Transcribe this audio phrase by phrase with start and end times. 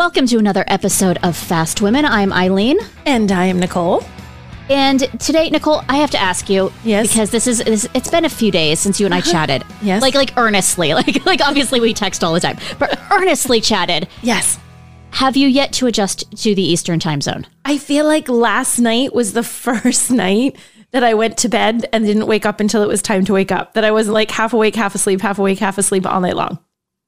[0.00, 2.06] Welcome to another episode of Fast Women.
[2.06, 2.78] I'm Eileen.
[3.04, 4.02] And I am Nicole.
[4.70, 7.08] And today, Nicole, I have to ask you, Yes.
[7.08, 9.30] because this is this, it's been a few days since you and I uh-huh.
[9.30, 10.00] chatted, Yes.
[10.00, 14.08] like like earnestly, like like obviously we text all the time, but earnestly chatted.
[14.22, 14.58] Yes.
[15.10, 17.46] Have you yet to adjust to the Eastern time zone?
[17.66, 20.56] I feel like last night was the first night
[20.92, 23.52] that I went to bed and didn't wake up until it was time to wake
[23.52, 23.74] up.
[23.74, 26.58] That I wasn't like half awake, half asleep, half awake, half asleep all night long.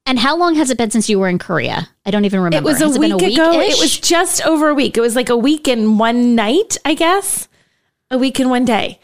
[0.05, 1.89] And how long has it been since you were in Korea?
[2.05, 2.69] I don't even remember.
[2.69, 3.51] It was a week been ago.
[3.51, 3.75] week-ish?
[3.75, 4.97] It was just over a week.
[4.97, 7.49] It was like a week and one night, I guess.
[8.11, 8.99] A week and one day.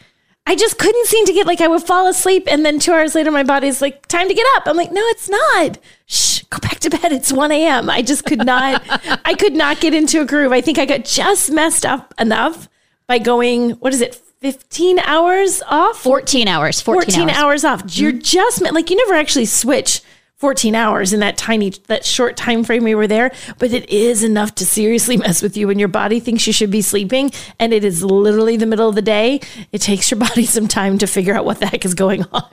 [0.45, 3.13] I just couldn't seem to get like I would fall asleep and then two hours
[3.13, 4.63] later my body's like, time to get up.
[4.65, 5.77] I'm like, no, it's not.
[6.07, 7.11] Shh, go back to bed.
[7.11, 7.89] It's 1 a.m.
[7.89, 8.83] I just could not
[9.25, 10.51] I could not get into a groove.
[10.51, 12.67] I think I got just messed up enough
[13.07, 15.99] by going, what is it, 15 hours off?
[16.01, 16.81] 14 hours.
[16.81, 17.37] 14, 14 hours.
[17.37, 17.65] hours.
[17.65, 17.97] off.
[17.97, 18.19] You're mm-hmm.
[18.19, 20.01] just like you never actually switch
[20.39, 24.23] 14 hours in that tiny that short time frame we were there, but it is
[24.23, 27.73] enough to seriously mess with you when your body thinks you should be sleeping and
[27.73, 29.41] it is literally the middle of the day.
[29.71, 32.43] It takes your body some time to figure out what the heck is going on.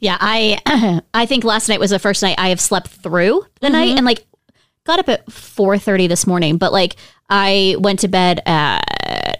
[0.00, 3.68] Yeah, I I think last night was the first night I have slept through the
[3.68, 3.72] Mm-hmm.
[3.72, 4.26] night and like
[4.84, 6.96] got up at 4:30 this morning, but like
[7.30, 8.80] I went to bed at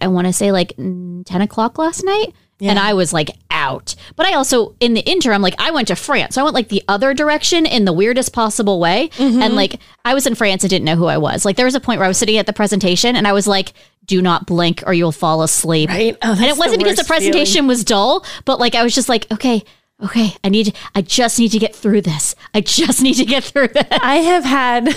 [0.01, 2.35] I want to say like mm, 10 o'clock last night.
[2.65, 3.31] And I was like
[3.63, 3.95] out.
[4.17, 6.35] But I also, in the interim, like I went to France.
[6.35, 9.09] So I went like the other direction in the weirdest possible way.
[9.17, 9.41] Mm-hmm.
[9.41, 11.45] And like I was in France and didn't know who I was.
[11.45, 13.47] Like there was a point where I was sitting at the presentation and I was
[13.47, 13.73] like,
[14.05, 15.89] do not blink or you'll fall asleep.
[15.89, 16.17] Right?
[16.23, 19.09] Oh, and it wasn't the because the presentation was dull, but like I was just
[19.09, 19.63] like, okay,
[20.03, 22.35] okay, I need, to, I just need to get through this.
[22.55, 23.87] I just need to get through this.
[23.91, 24.89] I have had,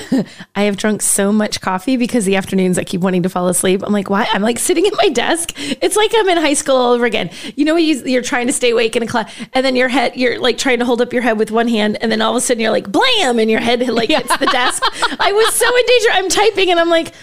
[0.56, 3.81] I have drunk so much coffee because the afternoons I keep wanting to fall asleep.
[3.83, 4.28] I'm like, why?
[4.31, 5.52] I'm like sitting at my desk.
[5.58, 7.30] It's like I'm in high school all over again.
[7.56, 10.16] You know, you, you're trying to stay awake in a class, and then your head,
[10.16, 12.38] you're like trying to hold up your head with one hand, and then all of
[12.38, 14.83] a sudden you're like, blam, and your head like hits the desk.
[15.20, 16.09] I was so in danger.
[16.14, 17.14] I'm typing, and I'm like,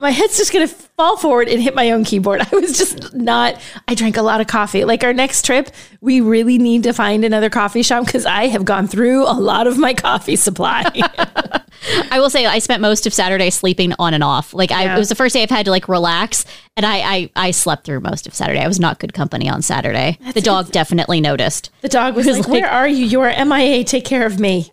[0.00, 2.40] my head's just gonna fall forward and hit my own keyboard.
[2.52, 3.60] I was just not.
[3.88, 4.84] I drank a lot of coffee.
[4.84, 5.70] Like our next trip,
[6.00, 9.66] we really need to find another coffee shop because I have gone through a lot
[9.66, 10.84] of my coffee supply.
[12.10, 14.52] I will say I spent most of Saturday sleeping on and off.
[14.54, 14.96] Like I, Yeah.
[14.96, 16.44] it was the first day I've had to like relax,
[16.76, 18.60] and I, I, I slept through most of Saturday.
[18.60, 20.18] I was not good company on Saturday.
[20.34, 21.70] the dog definitely noticed.
[21.82, 23.04] The dog was, like, "Where are you?
[23.04, 23.84] You are MIA.
[23.84, 24.72] Take care of me."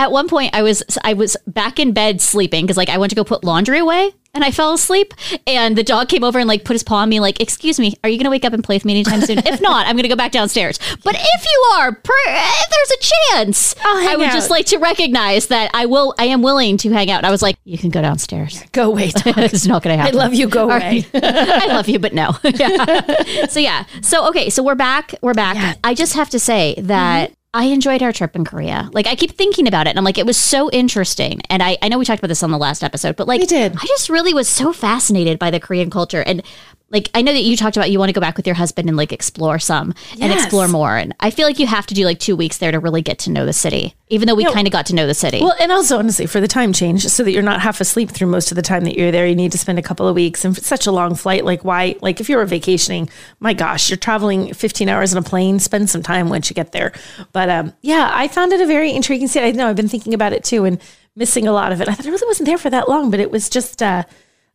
[0.00, 3.10] At one point, I was I was back in bed sleeping because like I went
[3.10, 5.12] to go put laundry away and I fell asleep.
[5.46, 7.92] And the dog came over and like put his paw on me, like, "Excuse me,
[8.02, 9.38] are you going to wake up and play with me anytime soon?
[9.46, 10.78] if not, I'm going to go back downstairs.
[11.04, 14.32] But if you are, per- if there's a chance, I would out.
[14.32, 16.14] just like to recognize that I will.
[16.18, 17.18] I am willing to hang out.
[17.18, 18.64] And I was like, you can go downstairs.
[18.72, 19.10] Go away.
[19.10, 19.36] dog.
[19.36, 20.48] it's not going to happen I love you.
[20.48, 21.04] Go away.
[21.14, 22.38] I love you, but no.
[22.54, 23.46] Yeah.
[23.48, 23.84] So yeah.
[24.00, 24.48] So okay.
[24.48, 25.14] So we're back.
[25.20, 25.56] We're back.
[25.56, 25.74] Yeah.
[25.84, 28.88] I just have to say that I enjoyed our trip in Korea.
[28.92, 31.40] Like I keep thinking about it, and I'm like, it was so interesting.
[31.50, 33.46] And I, I know we talked about this on the last episode, but like, We
[33.46, 33.72] did.
[33.76, 36.42] I just really was so fascinated by the Korean culture and.
[36.90, 38.88] Like I know that you talked about you want to go back with your husband
[38.88, 42.04] and like explore some and explore more and I feel like you have to do
[42.04, 44.66] like 2 weeks there to really get to know the city even though we kind
[44.66, 45.40] of got to know the city.
[45.40, 48.26] Well, and also honestly, for the time change, so that you're not half asleep through
[48.26, 50.44] most of the time that you're there, you need to spend a couple of weeks.
[50.44, 51.94] And such a long flight, like why?
[52.02, 53.08] Like if you were vacationing,
[53.38, 55.60] my gosh, you're traveling 15 hours in a plane.
[55.60, 56.92] Spend some time once you get there.
[57.32, 59.46] But um, yeah, I found it a very intriguing city.
[59.46, 60.80] I know I've been thinking about it too, and
[61.14, 61.88] missing a lot of it.
[61.88, 63.80] I thought I really wasn't there for that long, but it was just.
[63.80, 64.02] Uh,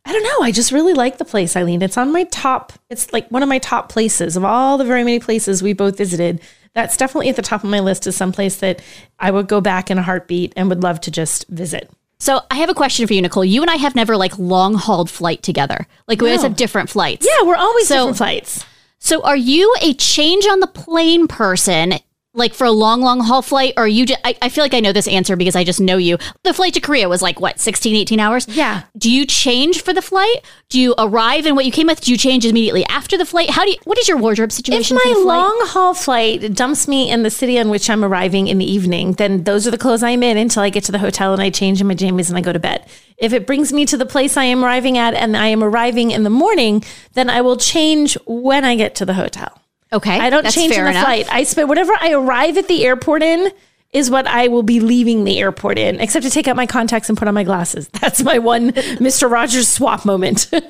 [0.06, 0.40] I don't know.
[0.44, 1.82] I just really like the place, Eileen.
[1.82, 2.72] It's on my top.
[2.88, 5.98] It's like one of my top places of all the very many places we both
[5.98, 6.40] visited.
[6.74, 8.80] That's definitely at the top of my list as someplace that
[9.18, 11.90] I would go back in a heartbeat and would love to just visit.
[12.20, 13.44] So I have a question for you, Nicole.
[13.44, 15.86] You and I have never like long hauled flight together.
[16.06, 17.26] Like we always have different flights.
[17.28, 18.64] Yeah, we're always So- different flights.
[18.98, 21.94] So are you a change on the plane person?
[22.36, 24.04] Like for a long, long haul flight, or you?
[24.06, 26.18] Just, I, I feel like I know this answer because I just know you.
[26.42, 28.46] The flight to Korea was like what 16, 18 hours.
[28.46, 28.82] Yeah.
[28.96, 30.44] Do you change for the flight?
[30.68, 32.02] Do you arrive and what you came with?
[32.02, 33.48] Do you change immediately after the flight?
[33.50, 33.78] How do you?
[33.84, 34.98] What is your wardrobe If situation?
[34.98, 38.58] for my long haul flight dumps me in the city on which I'm arriving in
[38.58, 41.32] the evening, then those are the clothes I'm in until I get to the hotel
[41.32, 42.86] and I change in my jammies and I go to bed.
[43.16, 46.10] If it brings me to the place I am arriving at and I am arriving
[46.10, 46.84] in the morning,
[47.14, 49.62] then I will change when I get to the hotel.
[49.92, 51.04] Okay, I don't change in the enough.
[51.04, 51.26] flight.
[51.32, 53.50] I spend whatever I arrive at the airport in
[53.92, 57.08] is what I will be leaving the airport in, except to take out my contacts
[57.08, 57.88] and put on my glasses.
[58.00, 59.30] That's my one Mr.
[59.30, 60.50] Rogers swap moment.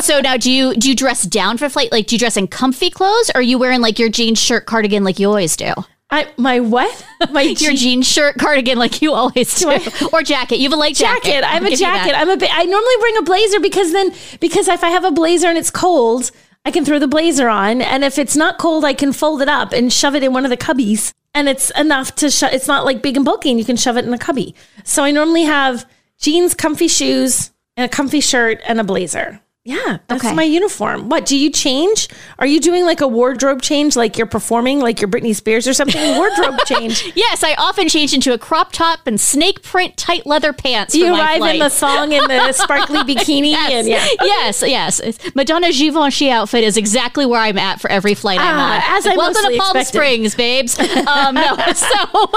[0.00, 1.90] So now, do you do you dress down for flight?
[1.90, 4.64] Like, do you dress in comfy clothes, or are you wearing like your jeans shirt
[4.64, 5.74] cardigan like you always do?
[6.08, 7.04] I my what?
[7.32, 9.68] My Your je- jeans shirt cardigan like you always do,
[10.12, 10.58] or jacket.
[10.58, 11.24] You have a light jacket.
[11.24, 11.44] jacket.
[11.44, 12.14] I'm I'll a give jacket.
[12.16, 12.36] I'm a.
[12.36, 15.58] ba- I normally bring a blazer because then because if I have a blazer and
[15.58, 16.30] it's cold,
[16.68, 19.48] I can throw the blazer on, and if it's not cold, I can fold it
[19.48, 22.52] up and shove it in one of the cubbies, and it's enough to shove.
[22.52, 24.54] It's not like big and bulky, and you can shove it in a cubby.
[24.84, 25.88] So I normally have
[26.20, 29.40] jeans, comfy shoes, and a comfy shirt and a blazer.
[29.68, 30.34] Yeah, that's Okay.
[30.34, 31.10] my uniform.
[31.10, 32.08] What do you change?
[32.38, 35.74] Are you doing like a wardrobe change, like you're performing, like you're Britney Spears or
[35.74, 36.16] something?
[36.16, 37.12] Wardrobe change.
[37.14, 40.94] Yes, I often change into a crop top and snake print tight leather pants.
[40.94, 44.06] You arrive in the thong and the sparkly bikini, Yes, and yeah.
[44.22, 45.34] yes, yes.
[45.34, 48.96] Madonna Givenchy outfit is exactly where I'm at for every flight I'm Ah, on.
[48.98, 49.86] as I Welcome to Palm expected.
[49.86, 50.78] Springs, babes.
[50.78, 52.30] Um, no, so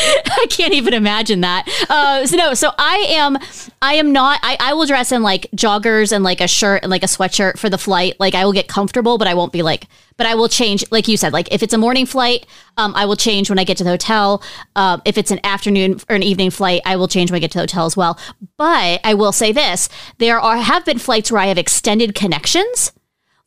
[0.00, 1.68] I can't even imagine that.
[1.90, 3.36] Uh, so no, so I am,
[3.82, 4.40] I am not.
[4.42, 7.58] I, I will dress in like joggers and like a shirt and like a sweatshirt
[7.58, 8.14] for the flight.
[8.18, 9.86] Like I will get comfortable, but I won't be like.
[10.16, 11.32] But I will change, like you said.
[11.32, 12.46] Like if it's a morning flight,
[12.76, 14.42] um, I will change when I get to the hotel.
[14.74, 17.52] Um, if it's an afternoon or an evening flight, I will change when I get
[17.52, 18.18] to the hotel as well.
[18.56, 19.88] But I will say this:
[20.18, 22.92] there are have been flights where I have extended connections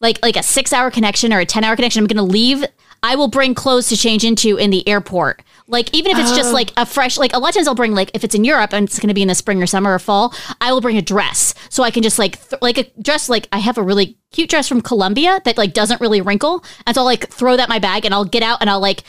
[0.02, 2.66] like like a six hour connection or a 10 hour connection i'm gonna leave
[3.04, 5.42] i will bring clothes to change into in the airport
[5.72, 7.96] like even if it's just like a fresh like a lot of times i'll bring
[7.96, 10.00] like if it's in europe and it's gonna be in the spring or summer or
[10.00, 11.56] fall i will bring a dress.
[11.70, 14.50] So i can just like th- like a dress like i have a really cute
[14.50, 16.64] dress from colombia that like doesn't really wrinkle.
[16.86, 18.80] And so i'll like throw that in my bag and i'll get out and i'll
[18.82, 19.04] like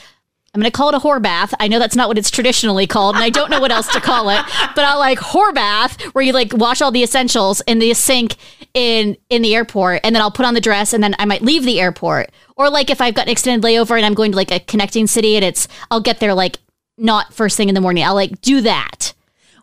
[0.54, 1.54] I'm going to call it a whore bath.
[1.60, 4.00] I know that's not what it's traditionally called, and I don't know what else to
[4.00, 4.42] call it.
[4.74, 8.36] But I'll like whore bath where you like wash all the essentials in the sink
[8.74, 11.40] in in the airport, and then I'll put on the dress, and then I might
[11.40, 12.30] leave the airport.
[12.56, 15.06] Or like if I've got an extended layover and I'm going to like a connecting
[15.06, 16.58] city, and it's I'll get there like
[16.98, 18.04] not first thing in the morning.
[18.04, 19.14] I'll like do that.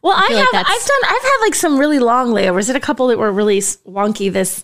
[0.01, 0.47] Well, I, feel have.
[0.53, 1.01] like I've done.
[1.03, 2.63] I've had like some really long layovers.
[2.63, 4.63] I had a couple that were really wonky this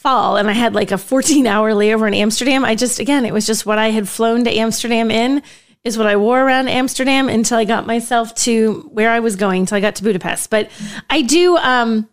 [0.00, 2.64] fall, and I had like a 14 hour layover in Amsterdam.
[2.64, 5.42] I just again, it was just what I had flown to Amsterdam in
[5.84, 9.60] is what I wore around Amsterdam until I got myself to where I was going.
[9.62, 10.50] Until I got to Budapest.
[10.50, 10.70] But
[11.08, 11.56] I do.
[11.56, 12.08] um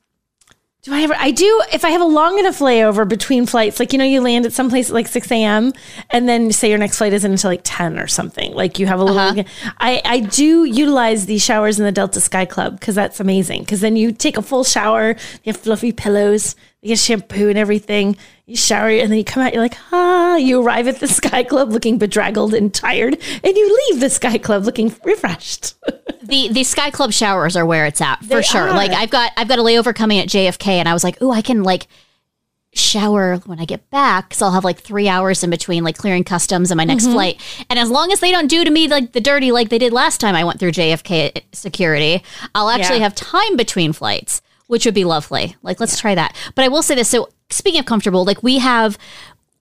[0.84, 1.16] do I ever?
[1.18, 1.63] I do.
[1.74, 4.54] If I have a long enough layover between flights, like you know, you land at
[4.54, 5.74] some place at like six a.m.
[6.10, 8.54] and then say your next flight isn't until like ten or something.
[8.54, 9.44] Like you have a little.
[9.80, 13.63] I I do utilize these showers in the Delta Sky Club because that's amazing.
[13.63, 16.56] Because then you take a full shower, you have fluffy pillows,
[16.88, 18.16] you get shampoo and everything.
[18.45, 19.54] You shower and then you come out.
[19.54, 20.38] You're like, ah.
[20.38, 24.38] You arrive at the Sky Club looking bedraggled and tired, and you leave the Sky
[24.38, 25.75] Club looking refreshed.
[26.19, 28.62] The the Sky Club showers are where it's at for They sure.
[28.63, 28.72] are.
[28.72, 31.31] Like I've got I've got a layover coming at JFK, and I was like, oh,
[31.31, 31.88] I can like
[32.74, 36.24] shower when I get back because I'll have like three hours in between like clearing
[36.25, 37.42] customs and my next flight.
[37.69, 39.94] And as long as they don't do to me like the dirty like they did
[39.94, 42.24] last time I went through JFK security,
[42.54, 43.04] I'll actually Yeah.
[43.04, 45.56] have time between flights, which would be lovely.
[45.62, 46.36] Like let's try that.
[46.56, 47.10] But I will say this.
[47.10, 48.98] So speaking of comfortable, like we have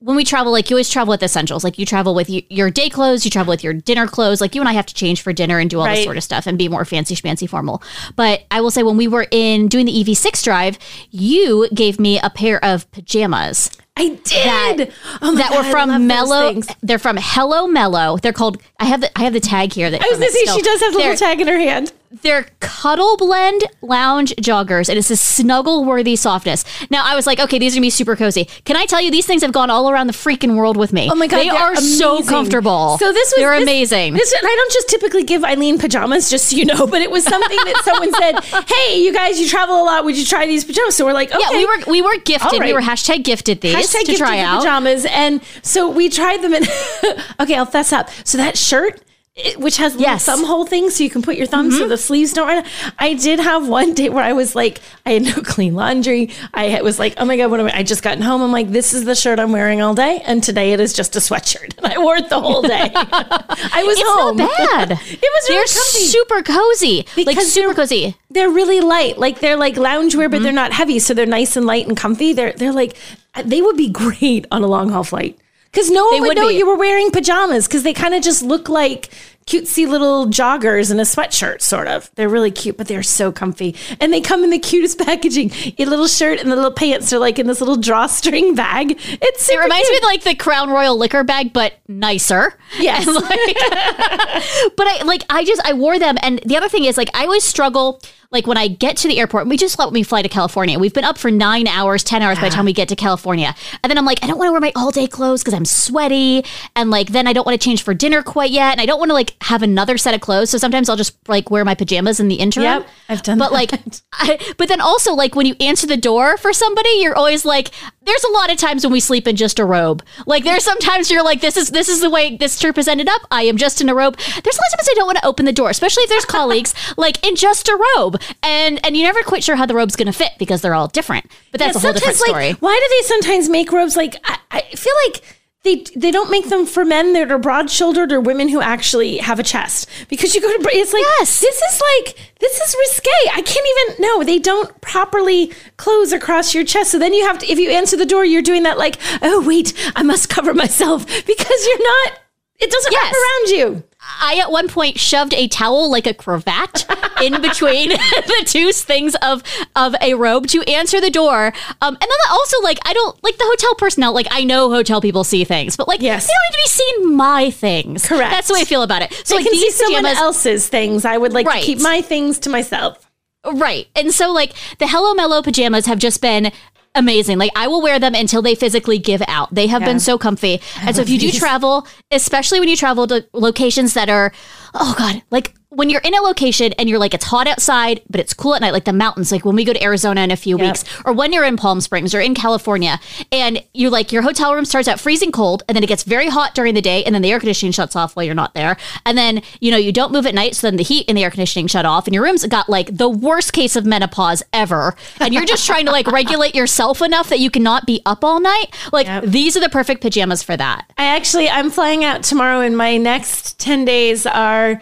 [0.01, 1.65] when we travel, like you always travel with essentials.
[1.65, 4.41] Like you travel with your day clothes, you travel with your dinner clothes.
[4.41, 6.23] Like you and I have to change for dinner and do all this sort of
[6.23, 7.83] stuff and be more fancy schmancy formal.
[8.15, 10.79] But I will say, when we were in doing the EV6 drive,
[11.11, 14.93] you gave me a pair of pajamas I did.
[15.23, 16.61] oh that God, were from Mellow.
[16.83, 18.19] They're from Hello Mellow.
[18.19, 18.61] They're called.
[18.79, 19.91] I have the I have the tag here.
[19.91, 21.93] That I was gonna say she does have the they're, little tag in her hand.
[22.23, 26.65] they're cuddle blend lounge joggers, and it's a snuggle worthy softness.
[26.91, 28.45] Now I was like, okay, these are gonna be super cozy.
[28.67, 31.09] Can I tell you these things have gone all around the freaking world with me?
[31.11, 32.99] Oh my god, they are so comfortable.
[32.99, 34.13] So this was they're this- amazing.
[34.13, 37.11] This, and I don't just typically give Eileen pajamas, just so you know, but it
[37.11, 40.05] was something that someone said, "Hey, you guys, you travel a lot.
[40.05, 42.53] Would you try these pajamas?" So we're like, "Okay." yeah, we were we were gifted.
[42.53, 44.59] All We were hashtag gifted these Hashtag to gifted try out.
[44.61, 46.55] pajamas, and so we tried them.
[46.55, 46.67] And
[47.41, 48.11] okay, I'll fess up.
[48.25, 49.01] So that shirt.
[49.37, 50.25] it- Which has Yes.
[50.27, 50.41] Mm-hmm.
[50.41, 52.65] thumb hole things, so you can put your thumbs so the sleeves don't run.
[52.99, 56.31] I did have one day where I was like, I had no clean laundry.
[56.55, 57.77] I was like, oh my god, what am I?
[57.79, 58.41] I just gotten home.
[58.41, 61.17] I'm like, this is the shirt I'm wearing all day, and today it is just
[61.17, 62.91] a sweatshirt, and I wore it the whole day.
[62.95, 64.37] I was It's home.
[64.39, 64.93] not bad.
[64.93, 66.07] it was really They're comfy.
[66.07, 68.17] super cozy, like Because super cozy.
[68.31, 69.19] they're really light.
[69.19, 70.31] Like they're like loungewear, Mm-hmm.
[70.31, 70.99] but they're not heavy.
[70.99, 72.33] So they're nice and light and comfy.
[72.33, 72.97] They're they're like
[73.45, 75.39] they would be great on a long haul flight
[75.73, 76.55] because no one They would, know be.
[76.55, 79.11] you were wearing pajamas because they kind of just look like
[79.47, 81.61] cutesy little joggers and a sweatshirt.
[81.61, 82.11] Sort of.
[82.17, 85.53] They're really cute, but they're so comfy, and they come in the cutest packaging.
[85.77, 88.93] Your little shirt and the little pants are like in this little drawstring bag.
[88.99, 92.55] It's It reminds me of like the Crown Royal liquor bag, but nicer.
[92.79, 93.07] Yes.
[93.15, 97.11] Like- but I like I just I wore them, and the other thing is like
[97.15, 98.01] I always struggle.
[98.31, 100.79] Like when I get to the airport, we just let me fly to California.
[100.79, 103.55] We've been up for nine hours, ten hours by the time we get to California,
[103.83, 105.65] and then I'm like, I don't want to wear my all day clothes because I'm
[105.65, 108.87] sweaty, and like then I don't want to change for dinner quite yet, and I
[108.87, 110.51] don't want to like have another set of clothes.
[110.51, 112.65] So sometimes I'll just like wear my pajamas in the interim.
[112.65, 113.55] Yep, I've done But that.
[113.55, 113.73] like,
[114.13, 117.71] I, but then also like when you answer the door for somebody, you're always like,
[118.03, 120.03] there's a lot of times when we sleep in just a robe.
[120.27, 123.09] Like there's sometimes you're like, this is this is the way this trip has ended
[123.09, 123.23] up.
[123.31, 124.17] I am just in a robe.
[124.17, 126.25] There's a lot of times I don't want to open the door, especially if there's
[126.37, 129.97] colleagues like in just a robe, and and you're never quite sure how the robe's
[129.97, 131.31] going to fit because they're all different.
[131.53, 132.49] But that's Yeah, a whole different story.
[132.51, 135.23] Like, why do they sometimes make robes like I, I feel like
[135.63, 139.17] they they don't make them for men that are broad shouldered or women who actually
[139.17, 141.41] have a chest because you go to it's like Yes.
[141.41, 143.11] this is like this is risque.
[143.35, 144.23] I can't even no.
[144.23, 146.93] They don't properly close across your chest.
[146.93, 149.43] So then you have to if you answer the door, you're doing that like oh
[149.45, 152.21] wait, I must cover myself because you're not.
[152.59, 153.85] It doesn't wrap around you.
[154.21, 156.87] I at one point shoved a towel like a cravat
[157.23, 159.43] in between the two things of
[159.75, 161.47] of a robe to answer the door.
[161.83, 164.13] Um, and then also like I don't like the hotel personnel.
[164.15, 166.27] Like I know hotel people see things, but like Yes.
[166.27, 168.07] they don't need to be seeing my things.
[168.07, 168.31] Correct.
[168.31, 169.13] That's the way I feel about it.
[169.25, 171.05] So I like can see someone pajamas, else's things.
[171.05, 171.61] I would like Right.
[171.61, 173.11] to keep my things to myself.
[173.45, 173.87] Right.
[173.95, 176.53] And so like the Hello Mellow pajamas have just been
[176.97, 177.39] amazing.
[177.39, 179.55] Like I will wear them until they physically give out.
[179.55, 179.89] They have Yeah.
[179.89, 180.61] been so comfy.
[180.81, 184.33] and so if you do travel, especially when you travel to locations that are
[184.75, 188.19] oh god, like when you're in a location and you're like it's hot outside, but
[188.21, 190.37] it's cool at night, like the mountains, like when we go to Arizona in a
[190.37, 190.67] few Yep.
[190.67, 192.99] weeks, or when you're in Palm Springs or in California,
[193.31, 196.29] and you're like your hotel room starts out freezing cold, and then it gets very
[196.29, 198.77] hot during the day, and then the air conditioning shuts off while you're not there,
[199.05, 201.23] and then you know you don't move at night, so then the heat and the
[201.25, 204.95] air conditioning shut off, and your room's got like the worst case of menopause ever,
[205.21, 208.41] and you're just trying to like regulate yourself enough that you cannot be up all
[208.41, 208.75] night.
[208.93, 209.25] Like Yep.
[209.25, 210.91] these are the perfect pajamas for that.
[210.97, 214.81] I actually I'm flying out tomorrow and my next 10 days are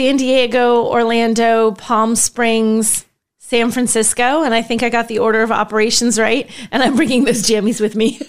[0.00, 3.04] San Diego, Orlando, Palm Springs,
[3.36, 7.24] San Francisco, and I think I got the order of operations right and I'm bringing
[7.24, 8.18] those jammies with me.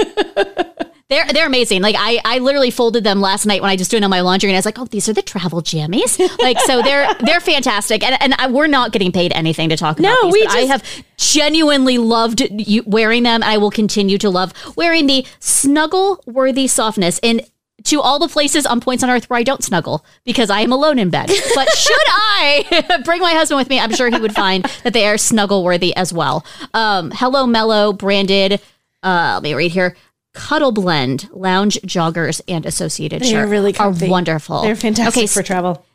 [1.09, 1.81] They're they're amazing.
[1.81, 4.49] Like I I literally folded them last night when I just doing all my laundry
[4.49, 6.17] and I was like, oh, these are the travel jammies.
[6.39, 8.01] Like so they're they're fantastic.
[8.01, 10.33] And and I, we're not getting paid anything to talk about No, these.
[10.33, 10.83] we but I have
[11.17, 13.43] genuinely loved you, wearing them.
[13.43, 17.41] I will continue to love wearing the snuggle worthy softness and.
[17.85, 20.71] To all the places on points on earth where I don't snuggle because I am
[20.71, 21.29] alone in bed.
[21.55, 25.05] But should I bring my husband with me, I'm sure he would find that they
[25.07, 26.45] are snuggle worthy as well.
[26.73, 28.61] Um, Hello Mellow branded,
[29.03, 29.95] uh, let me read here.
[30.33, 34.61] Cuddle Blend lounge joggers and associated They're shirt really are wonderful.
[34.61, 35.85] They're fantastic Okay, for travel.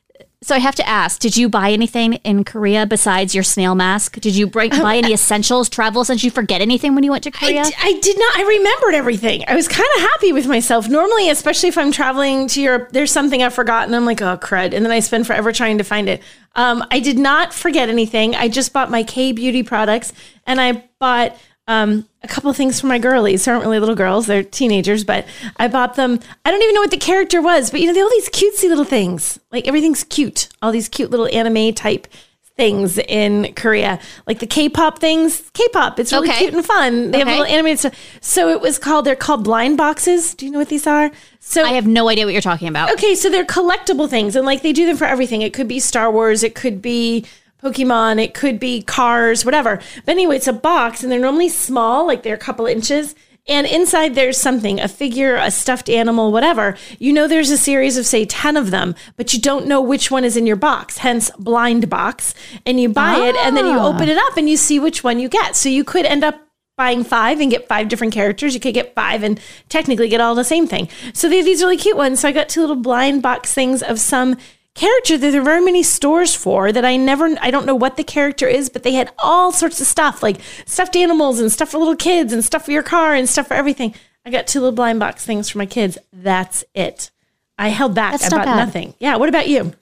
[0.47, 4.21] So I have to ask: Did you buy anything in Korea besides your snail mask?
[4.21, 6.23] Did you break, buy any essentials, travel essentials?
[6.23, 7.65] You forget anything when you went to Korea?
[7.65, 8.37] d- I did not.
[8.37, 9.43] I remembered everything.
[9.49, 10.89] I was kind of happy with myself.
[10.89, 13.93] Normally, especially if I'm traveling to Europe, there's something I've forgotten.
[13.93, 16.23] I'm like, oh crud, and then I spend forever trying to find it.
[16.55, 18.37] Um, I did not forget anything.
[18.37, 20.13] I just bought my K beauty products,
[20.47, 21.37] and I bought
[21.69, 23.45] um, a couple of things for my girlies.
[23.45, 25.05] They aren't really little girls; they're teenagers.
[25.05, 26.21] But I bought them.
[26.45, 28.69] I don't even know what the character was, but you know, they all these cutesy
[28.69, 29.39] little things.
[29.51, 30.49] Like everything's cute.
[30.63, 32.07] All these cute little anime type
[32.57, 35.51] things in Korea, like the K-pop things.
[35.53, 36.39] K-pop, it's really Okay.
[36.39, 37.11] cute and fun.
[37.11, 37.95] They have little animated stuff.
[38.23, 39.05] So it was called.
[39.05, 40.35] They're called blind boxes.
[40.35, 41.11] Do you know what these are?
[41.41, 42.91] So I have no idea what you're talking about.
[42.95, 45.43] okay, so they're collectible things, and like they do them for everything.
[45.43, 46.43] It could be Star Wars.
[46.43, 47.27] It could be
[47.71, 48.23] Pokemon.
[48.23, 49.45] It could be cars.
[49.45, 49.81] Whatever.
[50.05, 53.15] But anyway, it's a box, and they're normally small, like they're a couple inches.
[53.49, 56.77] And inside there's something, a figure, a stuffed animal, whatever.
[56.99, 60.11] You know there's a series of say 10 of them, but you don't know which
[60.11, 62.35] one is in your box, hence blind box.
[62.67, 63.87] And you buy it and then you Ah.
[63.87, 65.55] open it up and you see which one you get.
[65.55, 66.41] So you could end up
[66.77, 68.53] buying five and get five different characters.
[68.53, 70.89] You could get five and technically get all the same thing.
[71.15, 72.19] So they have these really cute ones.
[72.19, 74.37] So I got two little blind box things of some
[74.77, 77.97] character that there are very many stores for that I never I don't know what
[77.97, 81.71] the character is, but they had all sorts of stuff like stuffed animals and stuff
[81.71, 83.95] for little kids and stuff for your car and stuff for everything.
[84.25, 85.99] I got two little blind box things for my kids.
[86.13, 87.11] That's it.
[87.59, 88.13] I held back.
[88.13, 88.57] That's I bought bad.
[88.57, 88.95] nothing.
[89.01, 89.17] Yeah.
[89.17, 89.73] What about you?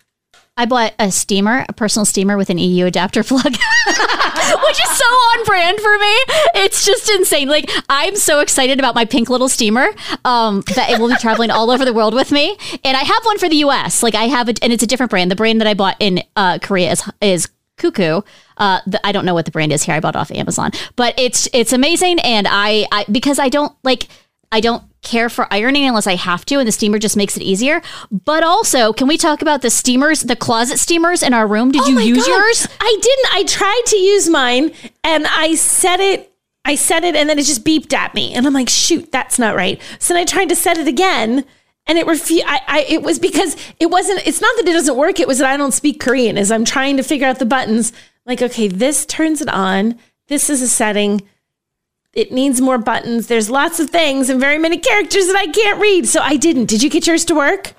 [0.56, 5.04] I bought a steamer, a personal steamer with an EU adapter plug, which is so
[5.04, 6.14] on brand for me.
[6.54, 7.49] It's just insane.
[7.49, 9.88] Like I'm so excited about my pink little steamer
[10.25, 12.56] um, that it will be traveling all over the world with me.
[12.84, 14.02] And I have one for the U.S.
[14.02, 15.30] Like I have it, and it's a different brand.
[15.30, 18.20] The brand that I bought in uh, Korea is is Cuckoo.
[18.56, 19.96] Uh, the, I don't know what the brand is here.
[19.96, 22.20] I bought off Amazon, but it's it's amazing.
[22.20, 24.06] And I, I because I don't like
[24.52, 27.42] I don't care for ironing unless I have to, and the steamer just makes it
[27.42, 27.80] easier.
[28.11, 31.70] But also, can we talk about the steamers, the closet steamers in our room?
[31.70, 32.32] Did oh you Oh my use God.
[32.37, 32.68] yours?
[32.80, 33.34] I didn't.
[33.34, 34.73] I tried to use mine
[35.04, 36.32] and I set it.
[36.64, 38.32] I set it and then it just beeped at me.
[38.32, 39.80] And I'm like, shoot, that's not right.
[39.99, 41.44] So then I tried to set it again
[41.87, 42.44] and it refused.
[42.46, 45.20] I, I, it was because it wasn't, it's not that it doesn't work.
[45.20, 47.92] It was that I don't speak Korean as I'm trying to figure out the buttons.
[48.25, 49.99] Like, okay, this turns it on.
[50.28, 51.20] This is a setting.
[52.14, 53.26] It needs more buttons.
[53.26, 56.06] There's lots of things and very many characters that I can't read.
[56.06, 56.66] So I didn't.
[56.66, 57.73] Did you get yours to work?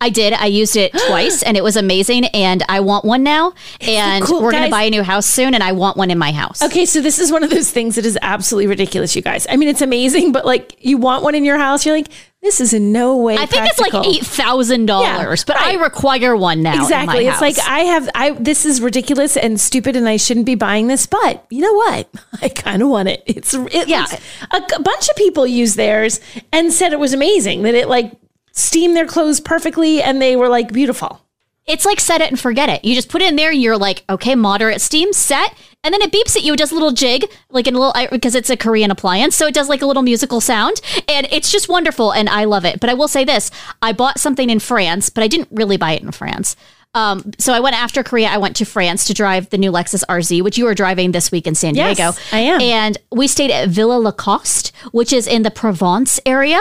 [0.00, 0.32] I did.
[0.32, 2.26] I used it twice and it was amazing.
[2.26, 3.52] And I want one now.
[3.80, 5.54] And cool- we're going to buy a new house soon.
[5.54, 6.62] And I want one in my house.
[6.62, 9.46] Okay, so this is one of those things that is absolutely ridiculous, you guys.
[9.50, 12.08] I mean, it's amazing, but like you want one in your house, you're like,
[12.40, 13.34] this is in no way.
[13.36, 14.14] I think it's like practical.
[14.14, 16.74] eight thousand dollars, but I require one now.
[16.74, 17.26] in my Exactly.
[17.26, 17.56] It's like.
[17.68, 21.44] I have I this is ridiculous and stupid and I shouldn't be buying this, but
[21.50, 22.08] you know what?
[22.40, 23.24] I kind of want it.
[23.26, 24.06] It's it Yeah.
[24.52, 26.20] a, a bunch of people used theirs
[26.52, 28.12] and said it was amazing that it like
[28.58, 31.20] steamed their clothes perfectly and they were like beautiful.
[31.68, 32.84] it's like set it and forget it.
[32.84, 33.50] You just put it in there.
[33.50, 36.54] And you're like, okay, moderate steam, set, and then it beeps at you.
[36.54, 39.46] It does a little jig, like in a little because it's a Korean appliance, so
[39.46, 42.80] it does like a little musical sound, and it's just wonderful, and I love it.
[42.80, 43.50] But I will say this:
[43.82, 46.56] I bought something in France, but I didn't really buy it in France.
[46.94, 48.28] Um, so I went after Korea.
[48.28, 51.30] I went to France to drive the new Lexus RZ, which you are driving this
[51.30, 52.12] week in San Yes, Diego.
[52.32, 52.60] I am.
[52.60, 56.58] And we stayed at Villa La Coste, which is in the Provence area,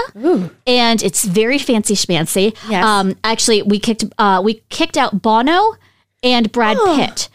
[0.68, 2.56] and it's very fancy schmancy.
[2.70, 2.84] Yes.
[2.84, 5.76] Um, actually, we kicked uh, we kicked out Bono
[6.24, 6.96] and Brad Oh.
[6.98, 7.30] Pitt.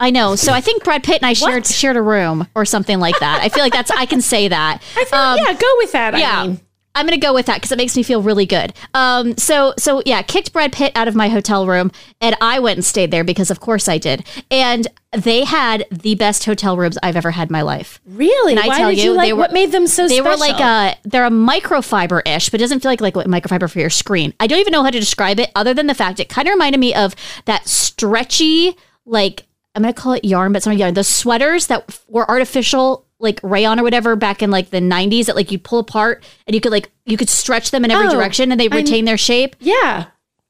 [0.00, 0.36] I know.
[0.36, 1.66] So I think Brad Pitt and I shared What?
[1.66, 3.40] shared a room or something like that.
[3.42, 4.80] I feel like that's I can say that.
[4.96, 6.14] I feel, yeah, go with that.
[6.14, 6.40] Um, Yeah.
[6.40, 6.60] I mean,
[6.98, 8.74] I'm gonna go with that because it makes me feel really good.
[8.94, 11.90] Um, so so yeah, kicked Brad Pitt out of my hotel room,
[12.20, 14.26] and I went and stayed there because of course I did.
[14.50, 17.98] And they had the best hotel rooms I've ever had in my life.
[18.04, 18.54] really?
[18.54, 20.16] Can I Why tell did you, you like they were- what made them so They
[20.16, 20.32] special?
[20.32, 23.70] were like a they're a microfiber ish, but it doesn't feel like like what microfiber
[23.70, 24.34] for your screen.
[24.40, 26.52] I don't even know how to describe it other than the fact it kind of
[26.52, 27.14] reminded me of
[27.46, 28.76] that stretchy
[29.06, 30.94] like I'm gonna call it yarn, but it's not yarn.
[30.94, 35.36] The sweaters that were artificial like rayon or whatever back in like the 90s that
[35.36, 38.10] like you pull apart and you could like you could stretch them in every Oh,
[38.12, 39.56] direction and they retain their shape.
[39.60, 40.06] Yeah.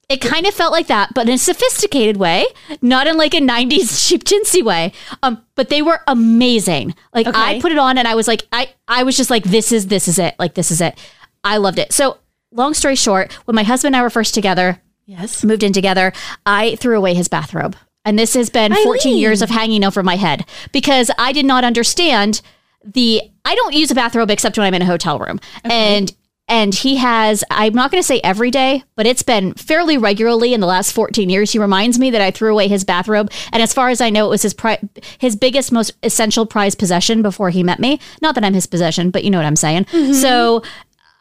[0.08, 2.46] It kind of felt like that, but in a sophisticated way,
[2.80, 4.92] not in like a 90s cheap chintzy way.
[5.22, 6.94] Um, but they were amazing.
[7.14, 9.70] Like I put it on and I was like, I, I was just like, this
[9.72, 10.34] is this is it.
[10.38, 10.98] Like this is it.
[11.44, 11.92] I loved it.
[11.92, 12.18] So
[12.52, 15.42] long story short, when my husband and I were first together, Yes.
[15.44, 16.12] moved in together,
[16.46, 17.76] I threw away his bathrobe.
[18.04, 19.18] And this has been 14 Eileen.
[19.20, 22.40] years of hanging over my head because I did not understand
[22.84, 25.40] the I don't use a bathrobe except when I'm in a hotel room.
[25.64, 26.14] And
[26.48, 30.54] and he has I'm not going to say every day, but it's been fairly regularly
[30.54, 31.52] in the last 14 years.
[31.52, 34.26] He reminds me that I threw away his bathrobe and as far as I know
[34.26, 34.80] it was his pri-
[35.18, 38.00] his biggest most essential prized possession before he met me.
[38.22, 39.84] Not that I'm his possession, but you know what I'm saying.
[39.84, 40.12] Mm-hmm.
[40.14, 40.62] So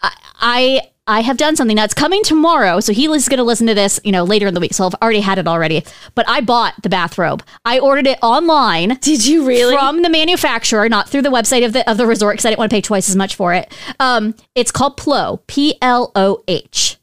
[0.01, 2.79] I I have done something that's coming tomorrow.
[2.79, 4.73] So he is going to listen to this, you know, later in the week.
[4.73, 5.83] So I've already had it already.
[6.15, 7.43] But I bought the bathrobe.
[7.65, 9.73] I ordered it online Did you really?
[9.73, 12.59] from the manufacturer, not through the website of the of the resort because I didn't
[12.59, 13.73] want to pay twice as much for it.
[13.99, 16.97] Um, it's called Ploh, P L O H.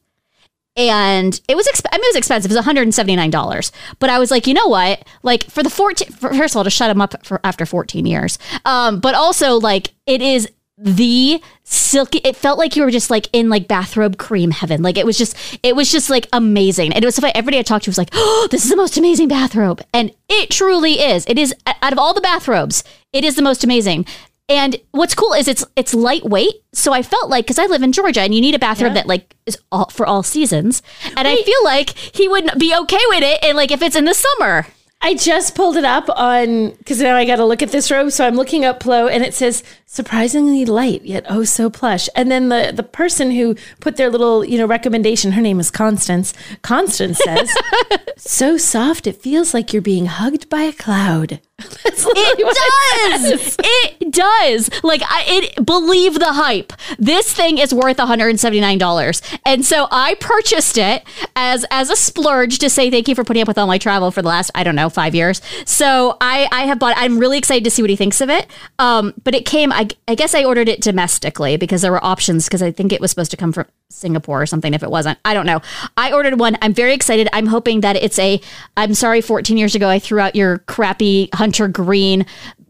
[0.77, 2.51] And it was, exp- I mean, it was expensive.
[2.51, 3.71] It was $179.
[4.01, 5.07] But I was like, you know what?
[5.23, 8.39] Like for the 14, first of all, to shut him up for after 14 years.
[8.65, 13.29] Um, but also like it is the silky, it felt like you were just like
[13.33, 14.83] in like bathrobe cream heaven.
[14.83, 16.93] Like it was just, it was just like amazing.
[16.93, 17.35] And it was so funny.
[17.35, 19.83] Everybody I talked to was like, oh, this is the most amazing bathrobe.
[19.93, 21.25] And it truly is.
[21.27, 22.83] It is out of all the bathrobes,
[23.13, 24.07] it is the most amazing.
[24.49, 26.63] And what's cool is it's it's lightweight.
[26.75, 29.07] So I felt like because I live in Georgia and you need a bathrobe that
[29.07, 30.83] like is all for all seasons.
[31.17, 34.05] And I feel like he would be okay with it and like if it's in
[34.05, 34.67] the summer.
[35.05, 38.11] I just pulled it up on because now I got to look at this robe.
[38.11, 42.09] So I'm looking up Ploh, and it says surprisingly light yet oh so plush.
[42.17, 45.71] And then the the person who put their little you know recommendation, her name is
[45.71, 46.33] Constance.
[46.63, 47.55] Constance says,
[48.17, 51.39] "So soft it feels like you're being hugged by a cloud."
[51.85, 53.57] That's literally what It does.
[53.97, 54.71] It does.
[54.83, 56.73] Like I it believe the hype.
[56.99, 59.39] This thing is worth $179.
[59.47, 61.05] And so I purchased it
[61.37, 64.11] as as a splurge to say thank you for putting up with all my travel
[64.11, 65.41] for the last, I don't know, 5 years.
[65.65, 68.47] So I I have bought I'm really excited to see what he thinks of it.
[68.79, 72.47] Um but it came I I guess I ordered it domestically because there were options
[72.47, 75.19] because I think it was supposed to come from Singapore or something if it wasn't.
[75.25, 75.61] I don't know.
[75.97, 76.57] I ordered one.
[76.61, 77.29] I'm very excited.
[77.33, 78.41] I'm hoping that it's a
[78.77, 82.27] I'm sorry 14 years ago I threw out your crappy hunter green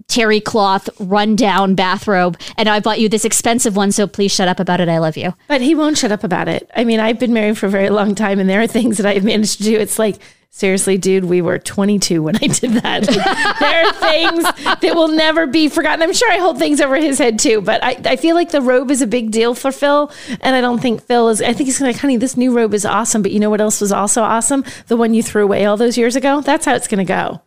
[0.09, 4.61] terry cloth rundown bathrobe and I bought you this expensive one so please shut up
[4.61, 4.89] about it.
[4.89, 5.35] I love you.
[5.49, 6.71] But he won't shut up about it.
[6.77, 9.07] I mean, I've been married for a very long time, and there are things that
[9.07, 9.79] I've managed to do.
[9.79, 10.17] It's like,
[10.51, 13.05] seriously, dude, we were 22 when I did that.
[13.65, 14.43] There are things
[14.81, 16.03] that will never be forgotten.
[16.03, 18.61] I'm sure I hold things over his head too, but I, I feel like the
[18.61, 20.13] robe is a big deal for Phil.
[20.41, 22.85] And I don't think Phil is, I think he's like, honey, this new robe is
[22.85, 23.23] awesome.
[23.23, 24.65] But you know what else was also awesome?
[24.89, 26.41] The one you threw away all those years ago.
[26.41, 27.41] That's how it's going to go.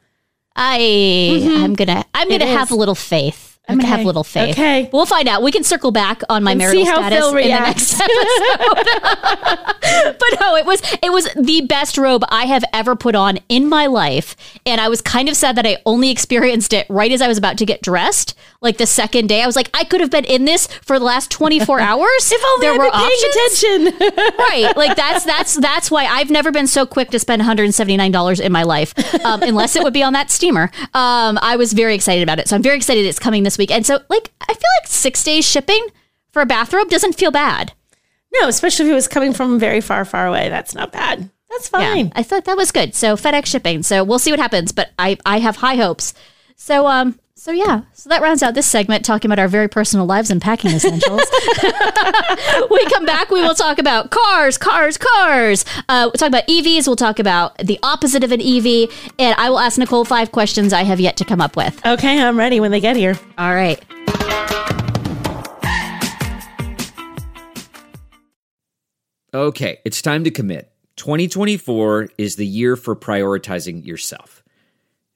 [0.58, 2.54] I I'm going to I'm to Mm-hmm.
[2.54, 4.52] It have a little faith I'm gonna have little faith.
[4.52, 4.90] Okay.
[4.94, 5.44] we'll find out.
[5.44, 10.18] We can circle back on my marital see how status in the next episode.
[10.20, 13.68] but no, it was it was the best robe I have ever put on in
[13.68, 17.22] my life, and I was kind of sad that I only experienced it right as
[17.22, 18.36] I was about to get dressed.
[18.62, 21.06] Like the second day, I was like, I could have been in this for the
[21.06, 22.32] last 24 hours.
[22.32, 24.38] If only I'd been paying attention.
[24.40, 28.52] right like that's that's that's why i've never been so quick to spend $179 in
[28.52, 28.94] my life
[29.26, 32.48] um, unless it would be on that steamer um, i was very excited about it
[32.48, 35.24] so i'm very excited it's coming this week and so like i feel like six
[35.24, 35.86] days shipping
[36.32, 37.74] for a bathrobe doesn't feel bad
[38.42, 40.50] no, especially if it was coming from very far, far away.
[40.50, 41.30] That's not bad.
[41.50, 42.08] That's fine.
[42.08, 44.92] yeah i thought that was good so fedex shipping so we'll see what happens but
[45.00, 46.14] i i have high hopes
[46.58, 50.06] so um so yeah, so that rounds out this segment talking about our very personal
[50.06, 51.22] lives and packing essentials.
[52.70, 55.64] we come back, we will talk about cars, cars, cars.
[55.88, 56.88] Uh, we'll talk about EVs.
[56.88, 60.74] We'll talk about the opposite of an EV, and I will ask Nicole five questions
[60.74, 61.80] I have yet to come up with.
[61.86, 63.18] Okay, I'm ready when they get here.
[63.38, 63.82] All right.
[69.34, 70.70] Okay, it's time to commit.
[70.98, 74.37] 2024 is the year for prioritizing yourself.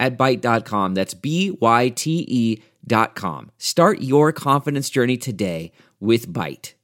[0.00, 0.94] at Byte.com.
[0.94, 3.50] That's B-Y-T-E dot com.
[3.56, 6.74] Start your confidence journey today with Byte.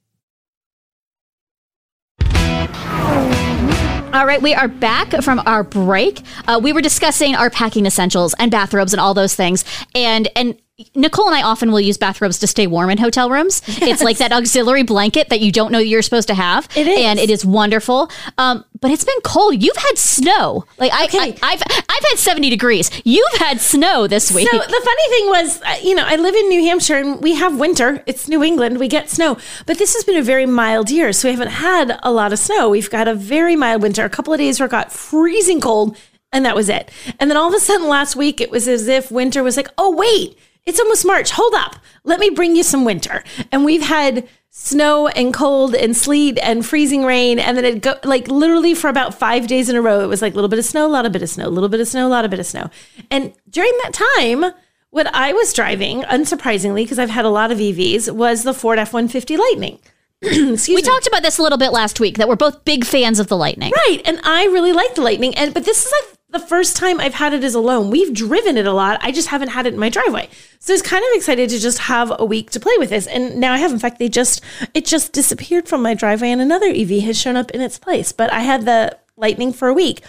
[4.13, 6.21] All right, we are back from our break.
[6.45, 9.63] Uh, we were discussing our packing essentials and bathrobes and all those things,
[9.95, 10.59] and and
[10.95, 13.61] Nicole and I often will use bathrobes to stay warm in hotel rooms.
[13.67, 16.99] It's like that auxiliary blanket that you don't know you're supposed to have, It is.
[16.99, 18.09] and it is wonderful.
[18.37, 19.61] Um, but it's been cold.
[19.61, 20.65] You've had snow.
[20.77, 21.17] Like I, Okay.
[21.19, 22.89] I, I've I've had seventy degrees.
[23.05, 24.49] You've had snow this week.
[24.49, 27.35] So the funny thing was, uh, you know, I live in New Hampshire and we
[27.35, 28.03] have winter.
[28.07, 28.79] It's New England.
[28.79, 31.99] We get snow, but this has been a very mild year, so we haven't had
[32.01, 32.69] a lot of snow.
[32.69, 34.03] We've got a very mild winter.
[34.03, 35.95] A couple of days where it got freezing cold,
[36.33, 36.89] and that was it.
[37.19, 39.67] And then all of a sudden, last week, it was as if winter was like,
[39.77, 41.31] oh wait, it's almost March.
[41.31, 43.23] Hold up, let me bring you some winter.
[43.51, 47.95] And we've had snow and cold and sleet and freezing rain and then it go
[48.03, 50.59] like literally for about five days in a row it was like a little bit
[50.59, 52.25] of snow a lot of bit of snow a little bit of snow a lot
[52.25, 52.69] of bit of snow
[53.09, 54.51] and during that time
[54.89, 58.77] what i was driving unsurprisingly because i've had a lot of evs was the ford
[58.77, 59.79] f-150 lightning
[60.21, 60.75] excuse me.
[60.75, 63.19] we me talked about this a little bit last week that we're both big fans
[63.19, 63.71] of the Lightning.
[63.71, 64.03] Right.
[64.05, 65.33] And I really like the Lightning.
[65.33, 67.89] And but this is like the first time I've had it as a loan.
[67.89, 68.99] We've driven it a lot.
[69.03, 70.29] I just haven't had it in my driveway.
[70.59, 73.07] So I was kind of excited to just have a week to play with this.
[73.07, 73.71] And now I have.
[73.71, 74.41] In fact, they just
[74.73, 78.11] it just disappeared from my driveway and another EV has shown up in its place.
[78.11, 80.01] But I had the Lightning for a week.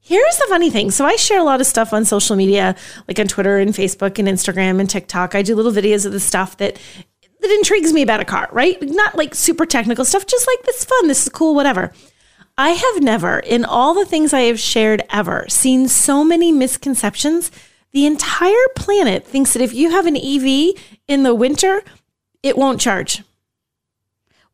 [0.00, 0.90] Here's the funny thing.
[0.90, 2.74] So I share a lot of stuff on social media,
[3.06, 5.34] like on Twitter and Facebook and Instagram and TikTok.
[5.34, 6.78] I do little videos of the stuff that
[7.40, 8.80] that intrigues me about a car, right?
[8.82, 11.92] Not like super technical stuff, just like this is fun, this is cool, whatever.
[12.58, 17.50] I have never, in all the things I have shared ever, seen so many misconceptions.
[17.92, 20.74] The entire planet thinks that if you have an EV
[21.06, 21.82] in the winter,
[22.42, 23.22] it won't charge.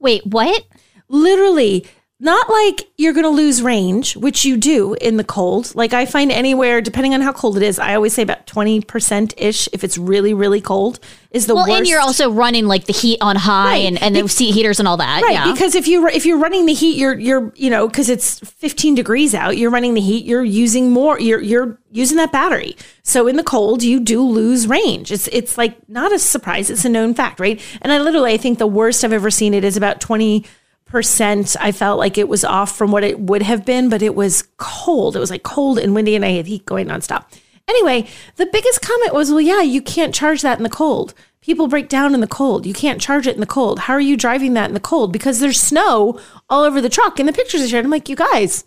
[0.00, 0.64] Wait, what?
[1.08, 1.86] Literally,
[2.24, 5.74] not like you're going to lose range, which you do in the cold.
[5.74, 9.34] Like I find anywhere, depending on how cold it is, I always say about 20%
[9.36, 11.00] ish if it's really, really cold
[11.32, 11.78] is the Well, worst.
[11.78, 13.84] and you're also running like the heat on high Right.
[13.86, 15.22] and, and the seat heaters and all that.
[15.22, 15.50] Right, yeah.
[15.52, 18.94] because if you if you're running the heat, you're you're you know because it's 15
[18.94, 22.76] degrees out, you're running the heat, you're using more, you're you're using that battery.
[23.02, 25.10] So in the cold, you do lose range.
[25.10, 27.60] It's it's like not a surprise; it's a known fact, right?
[27.80, 30.44] And I literally, I think the worst I've ever seen it is about 20
[30.92, 31.56] percent.
[31.58, 34.44] I felt like it was off from what it would have been, but it was
[34.58, 35.16] cold.
[35.16, 37.24] It was like cold and windy, and I had heat going nonstop.
[37.66, 41.14] Anyway, the biggest comment was, well, yeah, you can't charge that in the cold.
[41.40, 42.66] People break down in the cold.
[42.66, 43.80] You can't charge it in the cold.
[43.80, 45.12] How are you driving that in the cold?
[45.12, 47.18] Because there's snow all over the truck.
[47.18, 48.64] And the pictures I shared, I'm like, you guys,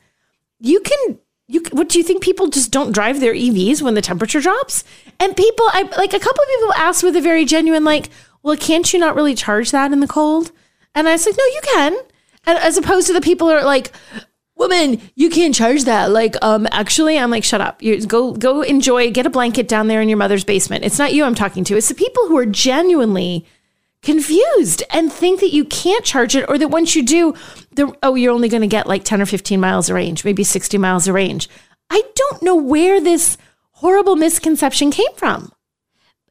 [0.59, 4.01] you can, you, what do you think people just don't drive their EVs when the
[4.01, 4.83] temperature drops?
[5.19, 8.09] And people, I like a couple of people asked with a very genuine, like,
[8.41, 10.51] well, can't you not really charge that in the cold?
[10.95, 11.95] And I was like, no, you can.
[12.45, 13.91] As opposed to the people who are like,
[14.55, 16.11] woman, you can't charge that.
[16.11, 17.81] Like, um, actually, I'm like, shut up.
[17.81, 19.11] You go, go enjoy.
[19.11, 20.85] Get a blanket down there in your mother's basement.
[20.85, 21.77] It's not you I'm talking to.
[21.77, 23.45] It's the people who are genuinely
[24.01, 27.33] confused and think that you can't charge it, or that once you do,
[28.03, 30.77] oh, you're only going to get like 10 or 15 miles of range, maybe 60
[30.77, 31.49] miles of range.
[31.89, 33.37] I don't know where this
[33.71, 35.51] horrible misconception came from.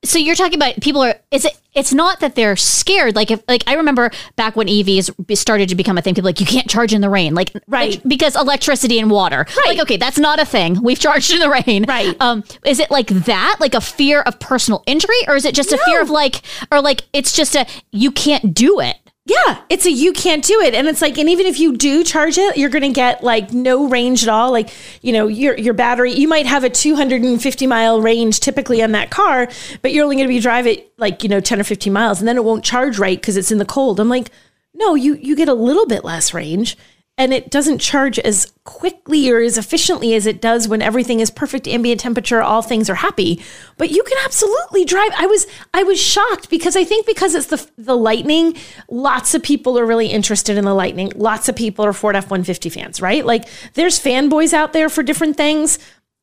[0.04, 3.16] So you're talking about people are is it it's not that they're scared.
[3.16, 6.38] Like if like i remember back when evs started to become a thing people like
[6.40, 7.34] you can't charge in the rain.
[7.34, 8.00] Like Right.
[8.06, 9.46] because electricity and water.
[9.56, 9.66] Right.
[9.66, 10.80] like okay that's not a thing.
[10.82, 11.84] We've charged in the rain.
[11.88, 12.16] Right.
[12.20, 13.56] um is it like that?
[13.60, 15.16] Like a fear of personal injury?
[15.26, 18.54] Or is it just a fear of like or like it's just a you can't
[18.54, 21.58] do it Yeah, it's a you can't do it, and it's like, and even if
[21.58, 24.52] you do charge it, you're going to get like no range at all.
[24.52, 24.68] Like,
[25.00, 29.08] you know, your your battery, you might have a 250 mile range typically on that
[29.08, 29.48] car,
[29.80, 32.18] but you're only going to be drive it like you know 10 or 15 miles,
[32.18, 33.98] and then it won't charge right because it's in the cold.
[33.98, 34.28] I'm like,
[34.74, 36.76] no, you you get a little bit less range.
[37.16, 41.30] And it doesn't charge as quickly or as efficiently as it does when everything is
[41.30, 43.40] perfect ambient temperature, all things are happy.
[43.76, 45.12] But you can absolutely drive.
[45.16, 48.56] I was I was shocked because I think because it's the the Lightning,
[48.90, 51.12] lots of people are really interested in the Lightning.
[51.14, 53.24] Lots of people are Ford F one fifty fans, right?
[53.24, 55.78] Like there's fanboys out there for different things.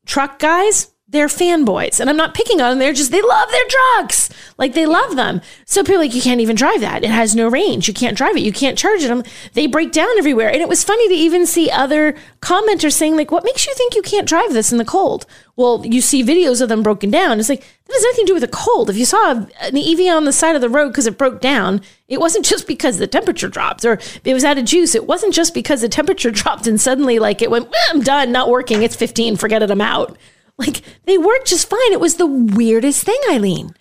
[0.06, 2.80] Truck guys, they're fanboys, and I'm not picking on them.
[2.80, 4.30] They're just they love their drugs.
[4.58, 5.41] like they love them.
[5.65, 7.04] So people like, you can't even drive that.
[7.04, 7.88] It has no range.
[7.89, 8.43] You can't drive it.
[8.43, 9.28] You can't charge it.
[9.54, 13.30] They break down everywhere, and it was funny to even see other commenters saying like,
[13.30, 15.26] "What makes you think you can't drive this in the cold?"
[15.58, 17.39] Well, you see videos of them broken down.
[17.39, 18.89] It's like that has nothing to do with the cold.
[18.89, 21.82] If you saw an EV on the side of the road because it broke down,
[22.08, 24.95] it wasn't just because the temperature dropped or it was out of juice.
[24.95, 28.32] It wasn't just because the temperature dropped and suddenly like it went, "Eh, I'm done,
[28.32, 28.82] not working.
[28.82, 29.36] It's 15.
[29.36, 29.69] Forget it.
[29.69, 30.17] I'm out.
[30.62, 31.91] Like they worked just fine.
[31.91, 33.74] It was the weirdest thing, Eileen.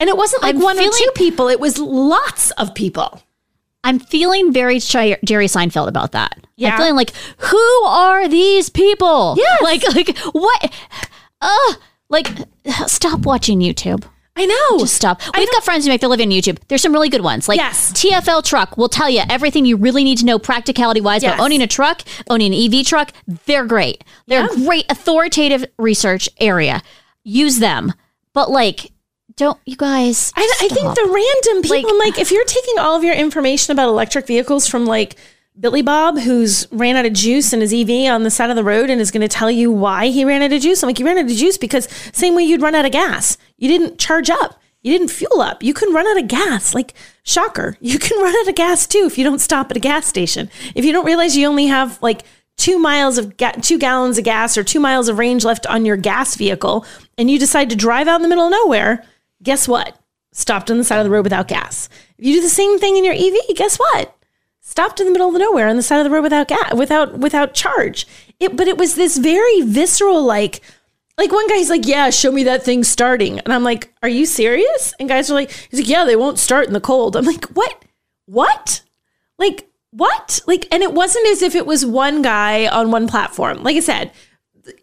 [0.00, 1.48] And it wasn't like I'm one or two people.
[1.48, 3.22] It was lots of people.
[3.84, 6.70] i'm feeling very jerry seinfeld about that Yeah.
[6.70, 7.12] i'm feeling like
[7.50, 10.60] who are these people Yeah, like like what
[11.40, 11.70] uh
[12.08, 12.26] like
[12.86, 14.02] stop watching youtube
[14.38, 14.78] I know.
[14.78, 15.20] Just stop.
[15.36, 16.58] We've got friends who make their living on YouTube.
[16.68, 17.48] There's some really good ones.
[17.48, 17.92] Like Yes.
[17.92, 21.34] TFL Truck will tell you everything you really need to know practicality wise Yes.
[21.34, 23.12] about owning a truck, owning an EV truck.
[23.46, 24.04] They're great.
[24.28, 24.64] They're a Yeah.
[24.64, 26.82] great authoritative research area.
[27.24, 27.92] Use them.
[28.32, 28.92] But like,
[29.36, 30.32] don't you guys?
[30.36, 33.72] I, I think the random people, Like- like, if you're taking all of your information
[33.72, 35.16] about electric vehicles from like
[35.58, 38.62] Billy Bob, who's ran out of juice in his EV on the side of the
[38.62, 41.00] road and is going to tell you why he ran out of juice, I'm like,
[41.00, 43.36] you ran out of juice because same way you'd run out of gas.
[43.56, 44.60] You didn't charge up.
[44.82, 45.62] You didn't fuel up.
[45.64, 46.74] You can run out of gas.
[46.74, 46.94] Like,
[47.24, 47.76] shocker.
[47.80, 50.48] You can run out of gas too if you don't stop at a gas station.
[50.76, 52.22] If you don't realize you only have like
[52.56, 55.84] two miles of ga- two gallons of gas or two miles of range left on
[55.84, 59.04] your gas vehicle, and you decide to drive out in the middle of nowhere,
[59.42, 59.98] guess what?
[60.32, 61.88] Stopped on the side of the road without gas.
[62.16, 64.17] If you do the same thing in your EV, guess what?
[64.68, 67.18] Stopped in the middle of nowhere on the side of the road without gas, without
[67.18, 68.06] without charge.
[68.38, 70.60] It, but it was this very visceral, like,
[71.16, 74.26] like one guy's like, "Yeah, show me that thing starting," and I'm like, "Are you
[74.26, 77.24] serious?" And guys are like, "He's like, yeah, they won't start in the cold." I'm
[77.24, 77.82] like, "What?
[78.26, 78.82] What?
[79.38, 80.38] Like what?
[80.46, 83.62] Like?" And it wasn't as if it was one guy on one platform.
[83.62, 84.12] Like I said,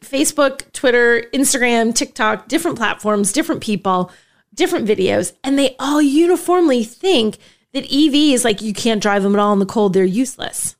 [0.01, 4.11] Facebook, Twitter, Instagram, TikTok, different platforms, different people,
[4.51, 7.37] different videos, and they all uniformly think
[7.75, 10.75] that EV is like you can't drive them at all in the cold; they're useless.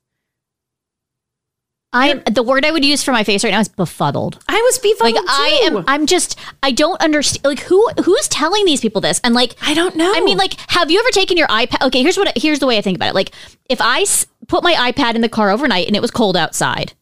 [1.94, 4.40] I the word I would use for my face right now is befuddled.
[4.50, 5.86] I was befuddled Like I am.
[5.88, 6.38] I'm just.
[6.62, 7.46] I don't understand.
[7.46, 9.22] Like who who's telling these people this?
[9.24, 10.12] And like I don't know.
[10.14, 11.86] I mean, like, have you ever taken your iPad?
[11.88, 12.38] Okay, here's what.
[12.38, 13.16] Here's the way I think about it.
[13.16, 13.32] Like,
[13.70, 16.94] if I s- put my iPad in the car overnight and it was cold outside,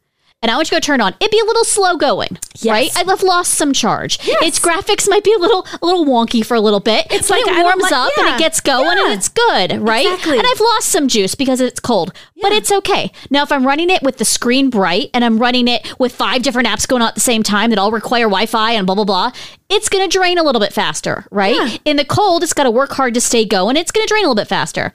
[0.43, 2.91] and I went to go turn it on, it'd be a little slow going, right?
[2.97, 4.19] I'd have lost some charge.
[4.43, 7.07] Its graphics might be a little a little wonky for a little bit.
[7.09, 9.05] It's but like, it warms like- up and it gets going yeah.
[9.05, 10.05] and it's good, right?
[10.05, 10.37] Exactly.
[10.37, 13.11] And I've lost some juice because it's cold, but it's okay.
[13.31, 16.43] Now, if I'm running it with the screen bright and I'm running it with five
[16.43, 19.05] different apps going on at the same time that all require Wi-Fi and blah blah
[19.05, 19.31] blah,
[19.69, 21.55] it's going to drain a little bit faster, right?
[21.55, 21.77] Yeah.
[21.85, 23.77] In the cold, it's got to work hard to stay going.
[23.77, 24.93] It's going to drain a little bit faster.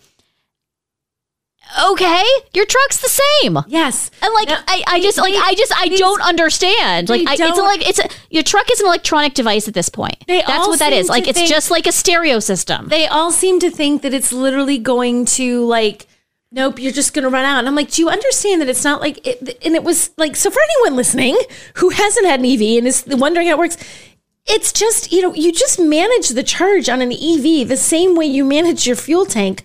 [1.90, 3.08] Okay, your truck's the
[3.42, 3.58] same.
[3.68, 7.08] yes, And like No, I, I just like they- I just I don't understand.
[7.08, 9.88] Like I, it's don't- like it's a, your truck is an electronic device at this
[9.88, 10.24] point.
[10.26, 11.08] They That's all what that is.
[11.08, 12.88] Like it's think- just like a stereo system.
[12.88, 16.06] they all seem to think that it's literally going to like
[16.50, 18.82] nope you're just going to run out and i'm like do you understand that it's
[18.82, 21.36] not like it, and it was like so for anyone listening
[21.74, 23.76] who hasn't had an ev and is wondering how it works
[24.46, 28.24] it's just you know you just manage the charge on an ev the same way
[28.24, 29.62] you manage your fuel tank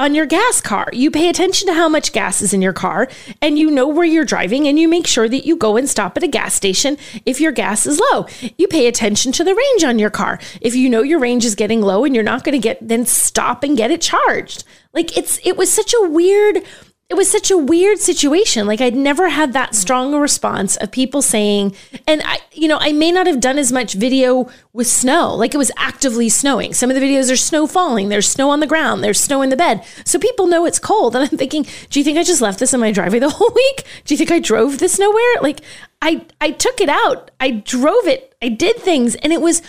[0.00, 0.88] on your gas car.
[0.94, 3.06] You pay attention to how much gas is in your car
[3.42, 6.16] and you know where you're driving and you make sure that you go and stop
[6.16, 8.26] at a gas station if your gas is low.
[8.56, 10.40] You pay attention to the range on your car.
[10.62, 13.04] If you know your range is getting low and you're not going to get then
[13.04, 14.64] stop and get it charged.
[14.94, 16.62] Like it's it was such a weird
[17.10, 18.68] it was such a weird situation.
[18.68, 21.74] Like I'd never had that strong response of people saying,
[22.06, 25.34] and I, you know, I may not have done as much video with snow.
[25.34, 26.72] Like it was actively snowing.
[26.72, 28.10] Some of the videos are snow falling.
[28.10, 29.02] There's snow on the ground.
[29.02, 29.84] There's snow in the bed.
[30.04, 31.16] So people know it's cold.
[31.16, 33.52] And I'm thinking, do you think I just left this in my driveway the whole
[33.52, 33.84] week?
[34.04, 35.40] Do you think I drove this nowhere?
[35.42, 35.62] Like
[36.00, 37.32] I, I took it out.
[37.40, 38.36] I drove it.
[38.40, 39.60] I did things, and it was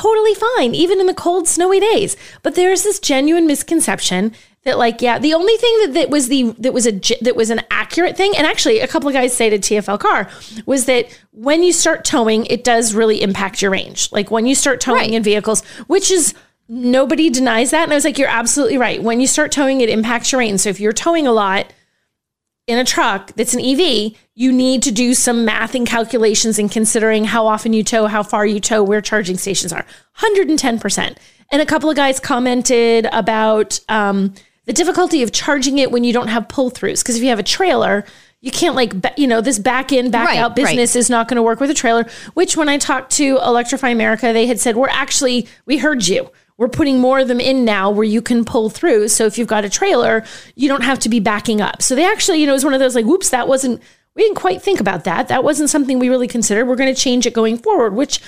[0.00, 2.16] totally fine, even in the cold, snowy days.
[2.42, 4.32] But there's this genuine misconception
[4.64, 7.50] that like yeah the only thing that, that was the that was a that was
[7.50, 10.28] an accurate thing and actually a couple of guys say to tfl car
[10.66, 14.56] was that when you start towing it does really impact your range like when you
[14.56, 15.12] start towing Right.
[15.12, 16.34] in vehicles which is
[16.68, 19.88] nobody denies that and i was like you're absolutely right when you start towing it
[19.88, 21.72] impacts your range so if you're towing a lot
[22.66, 26.70] in a truck that's an EV, you need to do some math and calculations and
[26.70, 29.86] considering how often you tow, how far you tow, where charging stations are.
[30.18, 31.16] 110%.
[31.52, 36.12] And a couple of guys commented about um, the difficulty of charging it when you
[36.12, 37.02] don't have pull throughs.
[37.02, 38.04] Because if you have a trailer,
[38.40, 41.36] you can't like, you know, this back in, back Right, out business is not going
[41.36, 42.04] to work with a trailer.
[42.34, 46.30] Which when I talked to Electrify America, they had said, we're actually, we heard you.
[46.58, 49.08] We're putting more of them in now where you can pull through.
[49.08, 51.82] So if you've got a trailer, you don't have to be backing up.
[51.82, 53.82] So they actually, you know, it was one of those like, whoops, that wasn't,
[54.14, 55.28] we didn't quite think about that.
[55.28, 56.66] That wasn't something we really considered.
[56.66, 58.20] We're going to change it going forward, which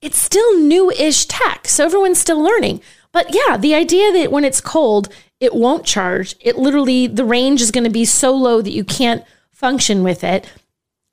[0.00, 1.68] it's still new ish tech.
[1.68, 2.80] So everyone's still learning.
[3.12, 7.60] But yeah, the idea that when it's cold, it won't charge, it literally, the range
[7.60, 10.50] is going to be so low that you can't function with it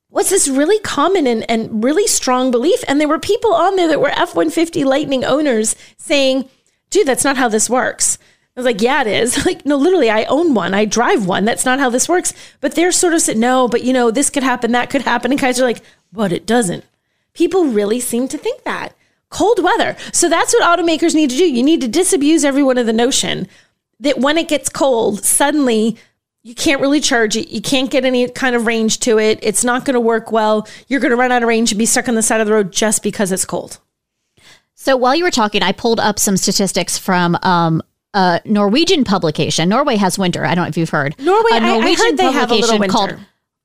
[0.09, 2.83] was this really common and, and really strong belief.
[2.87, 6.49] And there were people on there that were F 150 Lightning owners saying,
[6.91, 8.19] dude, that's not how this works.
[8.55, 9.45] I was like, yeah, it is.
[9.45, 10.73] Like, no, literally, I own one.
[10.73, 11.45] I drive one.
[11.45, 12.33] That's not how this works.
[12.59, 15.31] But they're sort of said, no, but you know, this could happen, that could happen.
[15.31, 15.81] And guys are like,
[16.13, 16.85] but it doesn't.
[17.33, 18.93] People really seem to think that.
[19.29, 19.95] Cold weather.
[20.11, 21.49] So that's what automakers need to do.
[21.49, 23.47] You need to disabuse everyone of the notion
[24.01, 25.97] that when it gets cold, suddenly
[26.43, 27.49] you can't really charge it.
[27.49, 29.39] You can't get any kind of range to it.
[29.41, 30.67] It's not going to work well.
[30.87, 32.53] You're going to run out of range and be stuck on the side of the
[32.53, 33.79] road just because it's cold.
[34.83, 37.83] So while you were talking, I pulled up some statistics from um,
[38.15, 39.69] a Norwegian publication.
[39.69, 40.43] Norway has winter.
[40.43, 41.13] I don't know if you've heard.
[41.19, 42.91] Norway, a I- I heard they have a little winter.
[42.91, 43.15] called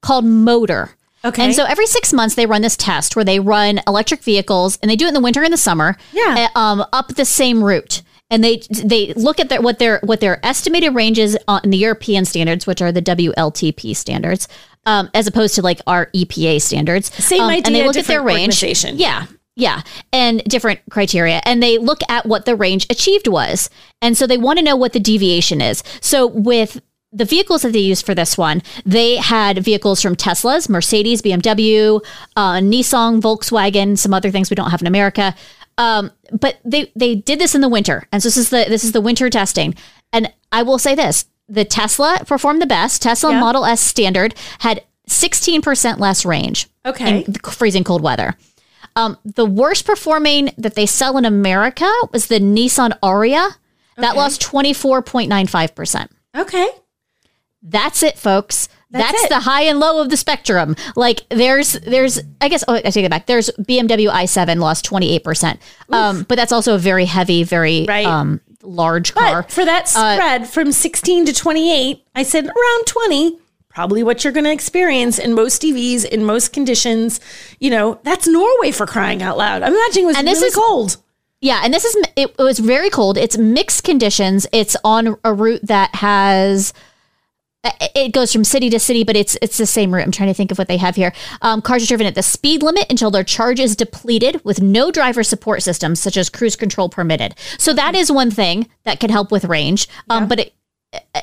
[0.03, 0.91] called Motor.
[1.25, 1.43] Okay.
[1.43, 4.91] And so every six months they run this test where they run electric vehicles and
[4.91, 5.97] they do it in the winter and the summer.
[6.13, 6.49] Yeah.
[6.55, 8.03] uh, Um, up the same route.
[8.29, 12.25] And they they look at their what their what their estimated ranges on the European
[12.27, 14.49] standards, which are the WLTP standards,
[14.85, 17.11] um, as opposed to like our EPA standards.
[17.25, 18.63] Same Um, idea, And they look at their range.
[18.97, 19.27] Yeah.
[19.57, 19.83] Yeah.
[20.13, 21.41] And different criteria.
[21.45, 23.71] And they look at what the range achieved was.
[24.03, 25.83] And so they want to know what the deviation is.
[26.01, 30.69] So with the vehicles that they used for this one, they had vehicles from Teslas,
[30.69, 32.05] Mercedes, BMW,
[32.37, 35.35] uh, Nissan, Volkswagen, some other things we don't have in America.
[35.79, 38.83] Um, but they they did this in the winter, and so this is the this
[38.83, 39.75] is the winter testing.
[40.11, 43.03] And I will say this: the Tesla performed the best.
[43.03, 43.41] Tesla Yeah.
[43.41, 47.25] Model S standard had 16% less range Okay.
[47.25, 48.37] in freezing cold weather.
[48.97, 53.53] Um, the worst performing that they sell in America was the Nissan Ariya.
[53.99, 54.19] That Okay.
[54.19, 56.09] lost 24.95%.
[56.37, 56.69] Okay.
[57.63, 58.69] That's it, folks.
[58.91, 59.29] That's That's, it.
[59.31, 60.77] the high and low of the spectrum.
[60.95, 63.27] Like there's there's I guess oh I take it back.
[63.27, 65.59] There's BMW i7 lost 28%.
[65.91, 68.07] Um, but that's also a very heavy, very Right.
[68.07, 69.43] um large car.
[69.43, 73.39] But for that spread from 16 to 28, I said around 20,
[73.77, 77.21] probably what you're going to experience in most EVs in most conditions.
[77.61, 79.63] You know, that's Norway for crying out loud.
[79.63, 80.97] I'm imagining it was And this really is- cold.
[81.43, 83.19] Yeah, and this is it, it was very cold.
[83.19, 84.47] It's mixed conditions.
[84.51, 86.73] It's on a route that has
[87.95, 90.05] it- goes from city to city, but it's it's the same route.
[90.07, 91.13] I'm trying to think of what they have here.
[91.43, 94.91] Um, cars are driven at the speed limit until their charge is depleted, with no
[94.91, 97.35] driver support systems such as cruise control permitted.
[97.59, 99.87] So that is one thing that could help with range.
[100.09, 100.55] Um, but it,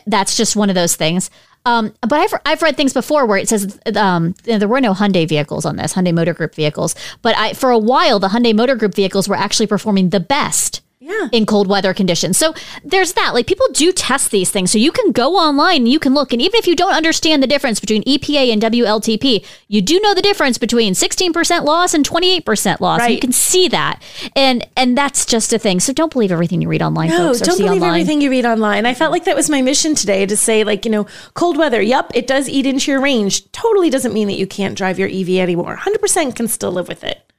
[0.05, 1.31] that's just one of those things.
[1.65, 5.27] Um, but I've I've read things before where it says um, there were no Hyundai
[5.27, 8.75] vehicles on this Hyundai Motor Group vehicles, but I for a while the Hyundai Motor
[8.75, 11.27] Group vehicles were actually performing the best Yeah.
[11.33, 12.37] in cold weather conditions.
[12.37, 13.33] So there's that.
[13.33, 14.71] Like people do test these things.
[14.71, 16.31] So you can go online and you can look.
[16.31, 20.13] And even if you don't understand the difference between EPA and WLTP, you do know
[20.13, 22.99] the difference between 16% loss and 28% loss.
[23.01, 23.11] Right.
[23.11, 24.01] You can see that.
[24.33, 25.81] And and that's just a thing.
[25.81, 27.39] So don't believe everything you read online, No, folks.
[27.41, 27.89] don't believe online.
[27.89, 28.85] everything you read online.
[28.85, 31.81] I felt like that was my mission today to say, like, you know, cold weather,
[31.81, 33.51] yep, it does eat into your range.
[33.51, 35.75] Totally doesn't mean that you can't drive your EV anymore.
[35.75, 37.29] 100% can still live with it.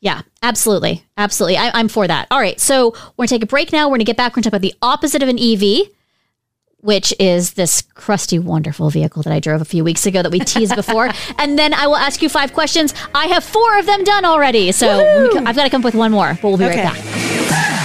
[0.00, 1.04] Yeah, absolutely.
[1.16, 1.56] Absolutely.
[1.56, 2.28] I, I'm for that.
[2.30, 2.58] All right.
[2.60, 3.86] So we're going to take a break now.
[3.88, 4.32] We're going to get back.
[4.32, 5.88] We're going to talk about the opposite of an EV,
[6.80, 10.38] which is this crusty, wonderful vehicle that I drove a few weeks ago that we
[10.38, 11.10] teased before.
[11.38, 12.94] and then I will ask you five questions.
[13.14, 14.70] I have four of them done already.
[14.70, 15.46] So Woohoo!
[15.46, 16.84] I've got to come up with one more, but we'll be Okay.
[16.84, 17.84] right back.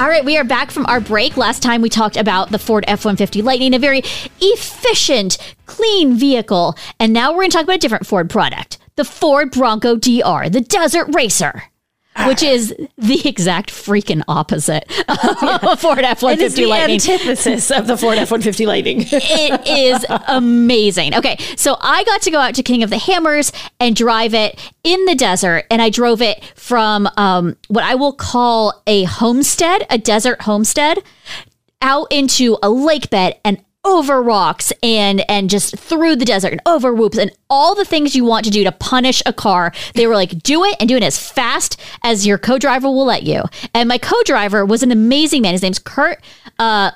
[0.00, 1.36] All right, we are back from our break.
[1.36, 4.02] Last time we talked about the Ford F 150 Lightning, a very
[4.40, 6.76] efficient, clean vehicle.
[7.00, 10.48] And now we're going to talk about a different Ford product the Ford Bronco DR,
[10.50, 11.64] the Desert Racer.
[12.26, 16.94] Which is the exact freaking opposite of a Ford F one It is the Lightning.
[16.94, 19.00] antithesis of the Ford F one fifty Lightning.
[19.02, 21.14] it is amazing.
[21.14, 24.58] Okay, so I got to go out to King of the Hammers and drive it
[24.82, 29.86] in the desert, and I drove it from um, what I will call a homestead,
[29.90, 30.98] a desert homestead,
[31.80, 36.60] out into a lake bed and over rocks and and just through the desert and
[36.66, 39.72] over whoops and all the things you want to do to punish a car.
[39.94, 43.22] They were like, do it and do it as fast as your co-driver will let
[43.22, 43.42] you.
[43.74, 45.52] And my co-driver was an amazing man.
[45.52, 46.22] His name's Kurt
[46.58, 46.90] uh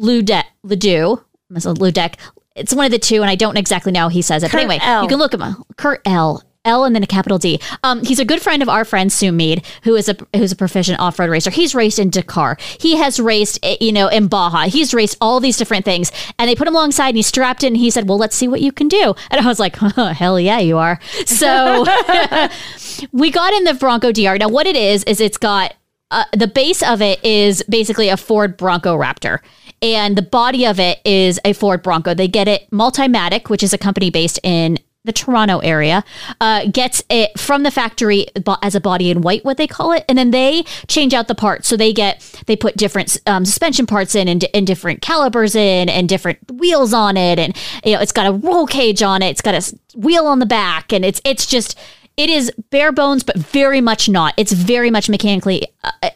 [0.00, 1.24] Ludek Ledoux.
[1.52, 2.14] Ludek.
[2.56, 4.50] It's one of the two, and I don't exactly know how he says it.
[4.50, 5.02] Kurt but anyway, L.
[5.02, 5.66] you can look at him up.
[5.76, 6.42] Kurt L.
[6.64, 7.60] L and then a capital D.
[7.82, 10.56] Um, he's a good friend of our friend Sue Mead, who is a who's a
[10.56, 11.50] proficient off road racer.
[11.50, 12.56] He's raced in Dakar.
[12.78, 14.64] He has raced, eh, you know, in Baja.
[14.64, 17.68] He's raced all these different things, and they put him alongside, and he strapped in.
[17.68, 20.08] And he said, "Well, let's see what you can do." And I was like, oh,
[20.08, 21.84] "Hell yeah, you are!" So
[23.12, 24.38] we got in the Bronco DR.
[24.38, 25.74] Now, what it is is it's got
[26.10, 29.40] uh, the base of it is basically a Ford Bronco Raptor.
[29.82, 32.14] And the body of it is a Ford Bronco.
[32.14, 36.02] They get it Multimatic, which is a company based in the Toronto area,
[36.40, 38.26] uh, gets it from the factory
[38.62, 41.34] as a body in white, what they call it, and then they change out the
[41.34, 41.68] parts.
[41.68, 45.88] So they get they put different um, suspension parts in and, and different calipers in
[45.90, 49.28] and different wheels on it, and you know it's got a roll cage on it,
[49.28, 51.78] it's got a wheel on the back, and it's it's just
[52.16, 54.34] it is bare bones, but very much not.
[54.36, 55.66] It's very much mechanically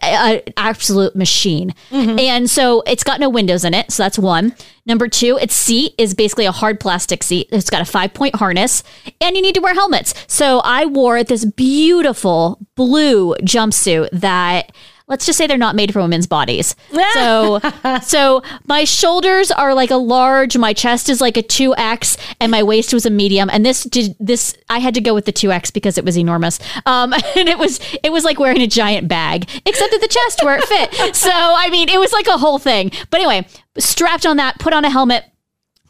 [0.01, 1.75] an absolute machine.
[1.91, 2.19] Mm-hmm.
[2.19, 3.91] And so it's got no windows in it.
[3.91, 4.55] So that's one.
[4.87, 7.49] Number two, its seat is basically a hard plastic seat.
[7.51, 8.85] It's got a five point harness
[9.21, 10.15] and you need to wear helmets.
[10.29, 14.73] So I wore this beautiful blue jumpsuit that.
[15.09, 16.75] Let's just say they're not made for women's bodies.
[17.15, 17.61] So,
[18.03, 22.51] so my shoulders are like a large, my chest is like a two X, and
[22.51, 23.49] my waist was a medium.
[23.51, 24.57] And this did this.
[24.69, 26.59] I had to go with the two X because it was enormous.
[26.87, 30.45] Um, and it was it was like wearing a giant bag, except at the chest
[30.45, 31.17] where it fit.
[31.17, 32.93] So I mean, it was like a whole thing.
[33.11, 33.47] But anyway,
[33.79, 35.25] strapped on that, put on a helmet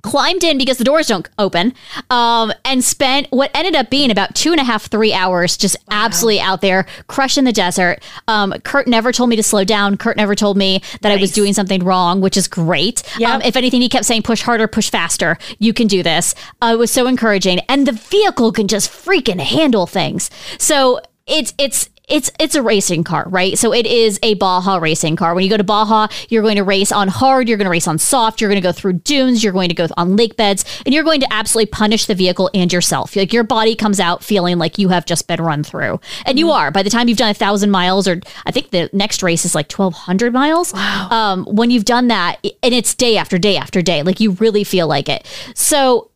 [0.03, 1.74] climbed in because the doors don't open
[2.11, 5.76] um, and spent what ended up being about two and a half three hours just
[5.90, 8.03] absolutely out there crushing the desert.
[8.26, 9.96] Um, kurt never told me to slow down.
[9.96, 13.03] Kurt never told me that i was doing something wrong which is great.
[13.18, 13.34] Yeah.
[13.34, 15.38] um, if anything he kept saying push harder push faster.
[15.59, 16.34] You can do this.
[16.62, 17.61] Uh, it was so encouraging.
[17.68, 20.30] And the vehicle can just freaking handle things.
[20.59, 23.59] So it's it's it's it's a racing car, right?
[23.59, 25.34] So it is a Baja racing car.
[25.34, 27.86] When you go to Baja, you're going to race on hard, you're going to race
[27.86, 30.64] on soft, you're going to go through dunes, you're going to go on lake beds,
[30.84, 33.14] and you're going to absolutely punish the vehicle and yourself.
[33.14, 36.50] Like your body comes out feeling like you have just been run through, and you
[36.50, 36.70] are.
[36.70, 39.54] By the time you've done a thousand miles, or I think the next race is
[39.54, 40.72] like twelve hundred miles.
[40.72, 41.09] Wow.
[41.11, 44.64] Um, when you've done that, and it's day after day after day, like you really
[44.64, 45.26] feel like it.
[45.54, 46.11] So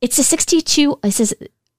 [0.00, 1.32] it's a 62 it says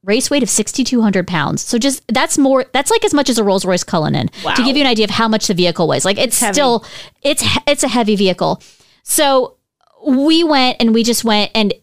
[0.03, 3.43] race weight of 6200 pounds so just that's more that's like as much as a
[3.43, 4.53] rolls royce cullinan Wow.
[4.55, 6.53] to give you an idea of how much the vehicle weighs like it's, heavy.
[6.53, 6.85] still
[7.21, 8.61] it's it's a heavy vehicle
[9.03, 9.55] so
[10.05, 11.73] we went and we just went and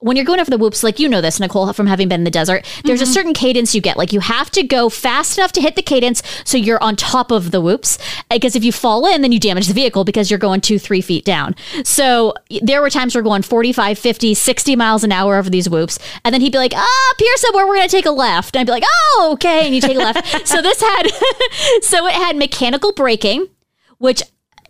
[0.00, 2.24] when you're going over the whoops, like you know this, Nicole, from having been in
[2.24, 3.96] the desert, there's a certain cadence you get.
[3.96, 7.32] Like you have to go fast enough to hit the cadence so you're on top
[7.32, 7.98] of the whoops.
[8.30, 11.00] Because if you fall in, then you damage the vehicle because you're going two, three
[11.00, 11.56] feet down.
[11.82, 15.98] So there were times we're going 45, 50, 60 miles an hour over these whoops.
[16.24, 18.54] And then he'd be like, ah, up here somewhere, we're going to take a left.
[18.54, 19.66] And I'd be like, oh, okay.
[19.66, 20.46] And you take a left.
[20.46, 21.08] so this had,
[21.82, 23.48] so it had mechanical braking,
[23.98, 24.22] which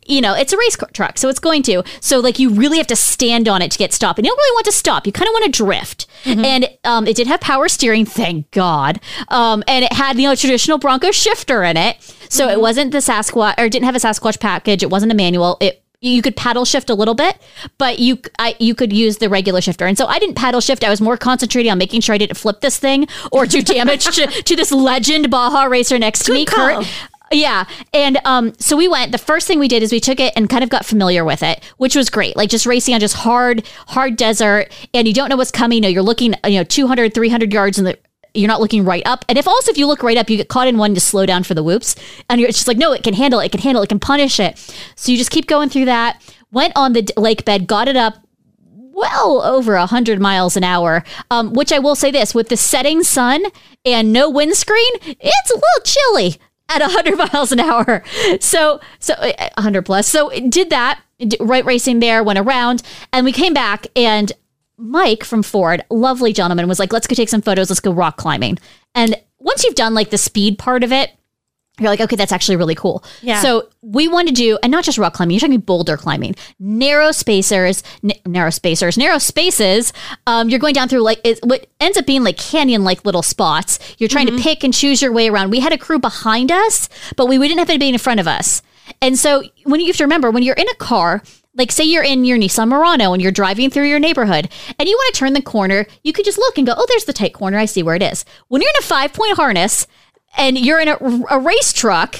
[0.09, 1.83] you know, it's a race car truck, so it's going to.
[2.01, 4.19] So, like, you really have to stand on it to get stopped.
[4.19, 5.07] And you don't really want to stop.
[5.07, 6.07] You kind of want to drift.
[6.45, 9.01] And um, it did have power steering, thank God.
[9.29, 12.01] Um, and it had, you know, traditional Bronco shifter in it.
[12.29, 14.83] So it wasn't the Sasquatch, or it didn't have a Sasquatch package.
[14.83, 15.57] It wasn't a manual.
[15.61, 17.37] It you could paddle shift a little bit,
[17.77, 19.85] but you I, you could use the regular shifter.
[19.87, 20.85] And so I didn't paddle shift.
[20.85, 24.05] I was more concentrating on making sure I didn't flip this thing or do damage
[24.05, 26.85] to, to this legend Baja racer next to me, call.
[26.85, 26.87] Kurt.
[27.31, 27.67] Yeah.
[27.93, 29.13] And um, so we went.
[29.13, 31.43] The first thing we did is we took it and kind of got familiar with
[31.43, 32.37] it, which was great.
[32.37, 35.83] Like just racing on just hard, hard desert, and you don't know what's coming.
[35.83, 37.99] Know, you're looking, you know, 200, 300 yards in the
[38.35, 39.25] you're not looking right up.
[39.29, 41.27] And if also if you look right up, you get caught in one to slow
[41.27, 41.97] down for the whoops.
[42.29, 43.89] And you're it's just like, no, it can handle it, it can handle it, it
[43.89, 44.59] can punish it.
[44.97, 46.23] So you just keep going through that.
[46.51, 48.15] Went on the lake bed, got it up
[48.99, 53.05] well over 100 miles an hour um, which i will say this with the setting
[53.05, 53.45] sun
[53.85, 58.03] and no windscreen it's a little chilly at 100 miles an hour.
[58.41, 60.09] So so uh, 100 plus.
[60.09, 61.01] So did that
[61.41, 64.31] right racing there went around and we came back and
[64.77, 67.71] mike from ford lovely gentleman was like let's go take some photos.
[67.71, 68.59] Let's go rock climbing.
[68.95, 71.11] And once you've done like the speed part of it
[71.79, 73.05] you're like, okay, that's actually really cool.
[73.23, 73.41] Yeah.
[73.41, 77.13] So we want to do, and not just rock climbing, you're talking boulder climbing, narrow
[77.13, 79.93] spacers, n- narrow spacers, narrow spaces.
[80.27, 83.23] Um, you're going down through like it, what ends up being like canyon like little
[83.23, 83.79] spots.
[83.99, 85.51] You're trying to pick and choose your way around.
[85.51, 88.27] We had a crew behind us, but we, we didn't have anybody in front of
[88.27, 88.63] us.
[89.03, 91.23] And so when you have to remember, when you're in a car,
[91.55, 94.49] like say you're in your Nissan Murano and you're driving through your neighborhood
[94.79, 97.05] and you want to turn the corner, you could just look and go, oh, there's
[97.05, 97.59] the tight corner.
[97.59, 98.25] I see where it is.
[98.47, 99.87] When you're in a five point harness
[100.39, 100.97] and you're in a,
[101.31, 102.17] a race truck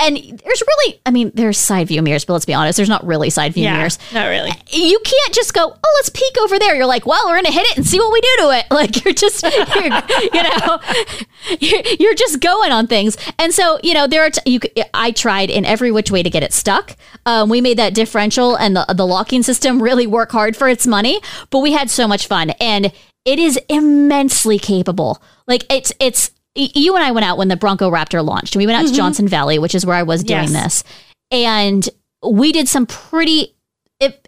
[0.00, 3.04] and there's really i mean there's side view mirrors but let's be honest there's not
[3.04, 3.98] really side view Yeah, mirrors.
[4.14, 4.52] not really.
[4.70, 6.76] you can't just go oh let's peek over there.
[6.76, 8.66] You're like well we're gonna hit it and see what we do to it.
[8.70, 9.52] Like you're just you're,
[10.32, 10.78] you know
[11.60, 13.16] you're, you're just going on things.
[13.40, 14.60] And so you know there are t- you
[14.94, 16.96] i tried in every which way to get it stuck.
[17.26, 20.86] Um, we made that differential and the, the locking system really work hard for its
[20.86, 21.20] money
[21.50, 22.92] but we had so much fun and
[23.24, 25.20] it is immensely capable.
[25.48, 28.56] Like it's it's you and I went out when the Bronco Raptor launched.
[28.56, 28.96] We went out to mm-hmm.
[28.96, 30.82] Johnson Valley, which is where I was doing Yes.
[30.82, 30.84] this.
[31.30, 31.88] And
[32.26, 33.54] we did some pretty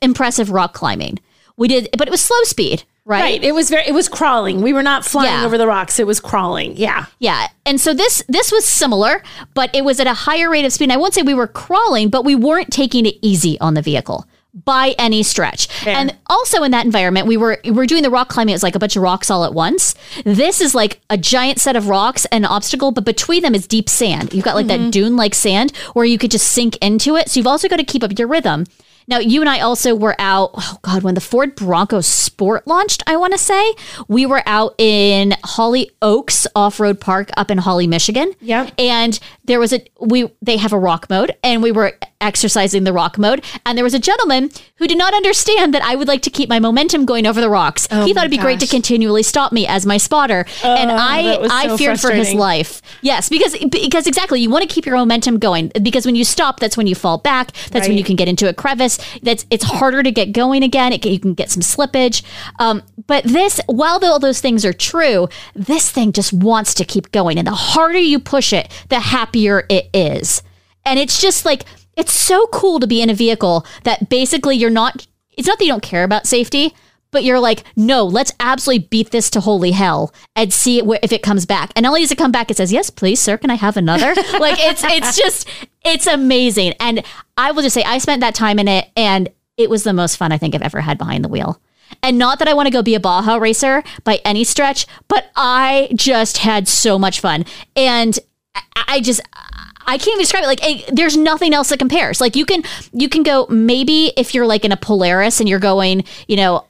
[0.02, 1.18] impressive rock climbing.
[1.56, 3.20] We did, but it was slow speed, right?
[3.20, 3.44] Right.
[3.44, 3.86] It was very.
[3.86, 4.62] It was crawling.
[4.62, 5.44] We were not flying Yeah.
[5.44, 5.98] over the rocks.
[5.98, 6.76] It was crawling.
[6.76, 7.06] Yeah.
[7.18, 7.48] Yeah.
[7.66, 9.22] And so this this was similar,
[9.54, 10.84] but it was at a higher rate of speed.
[10.84, 13.82] And I won't say we were crawling, but we weren't taking it easy on the
[13.82, 15.68] vehicle by any stretch.
[15.86, 18.52] And also in that environment, we were we're doing the rock climbing.
[18.52, 19.94] It was like a bunch of rocks all at once.
[20.24, 23.66] This is like a giant set of rocks and an obstacle, but between them is
[23.66, 24.32] deep sand.
[24.34, 24.90] You've got like that mm-hmm.
[24.90, 27.28] dune like sand where you could just sink into it.
[27.28, 28.66] So you've also got to keep up your rhythm.
[29.06, 33.02] Now, you and I also were out, oh God, when the Ford Bronco Sport launched,
[33.06, 33.74] I want to say,
[34.08, 38.32] we were out in Holly Oaks Off Road Park up in Holly, Michigan.
[38.40, 38.72] Yep.
[38.78, 42.92] And there was a, we, they have a rock mode and we were exercising the
[42.92, 43.44] rock mode.
[43.66, 46.48] And there was a gentleman who did not understand that I would like to keep
[46.48, 47.86] my momentum going over the rocks.
[47.86, 50.44] he thought Oh it'd be great to continually stop me as my spotter.
[50.62, 52.82] and I, was I feared for his life.
[53.00, 56.60] Yes, because, because exactly, you want to keep your momentum going because when you stop,
[56.60, 57.52] that's when you fall back.
[57.70, 58.89] That's when you can get into a crevice.
[59.22, 60.92] That's it's harder to get going again.
[60.92, 62.22] It, you can get some slippage.
[62.58, 67.12] Um, but this, while all those things are true, this thing just wants to keep
[67.12, 70.42] going, and the harder you push it, the happier it is.
[70.84, 71.64] And it's just like
[71.96, 75.06] it's so cool to be in a vehicle that basically you're not.
[75.36, 76.74] It's not that you don't care about safety.
[77.10, 81.22] But you're like, no, let's absolutely beat this to holy hell and see if it
[81.22, 81.72] comes back.
[81.74, 83.76] And not only does it come back, it says, yes, please, sir, can I have
[83.76, 84.14] another?
[84.38, 85.48] like it's it's just
[85.84, 86.74] it's amazing.
[86.80, 87.04] And
[87.36, 90.16] I will just say, I spent that time in it, and it was the most
[90.16, 91.60] fun I think I've ever had behind the wheel.
[92.02, 95.30] And not that I want to go be a Baja racer by any stretch, but
[95.34, 97.44] I just had so much fun.
[97.74, 98.18] And
[98.88, 99.20] I- just
[99.86, 100.46] I can't even describe it.
[100.46, 102.20] Like, eh, there's nothing else that compares.
[102.20, 105.58] Like, you can you can go maybe if you're like in a Polaris and you're
[105.58, 106.64] going, you know,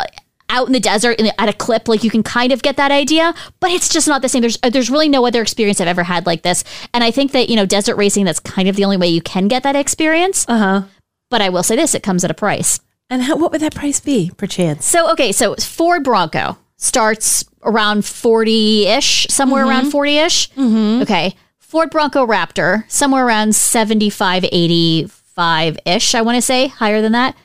[0.50, 2.90] out in the desert and at a clip, like you can kind of get that
[2.90, 4.42] idea, but it's just not the same.
[4.42, 6.64] There's uh, there's really no other experience I've ever had like this.
[6.92, 9.22] And I think that you know, desert racing that's kind of the only way you
[9.22, 10.44] can get that experience.
[10.48, 10.82] Uh huh.
[11.30, 12.80] But I will say this: it comes at a price.
[13.08, 14.86] And how, what would that price be, perchance?
[14.86, 19.98] So okay, so Ford Bronco starts around 40-ish, somewhere around mm-hmm.
[19.98, 20.50] 40-ish.
[20.52, 21.02] Mm-hmm.
[21.02, 21.34] Okay.
[21.58, 27.36] Ford Bronco Raptor, somewhere around 75, 85-ish, I want to say, higher than that.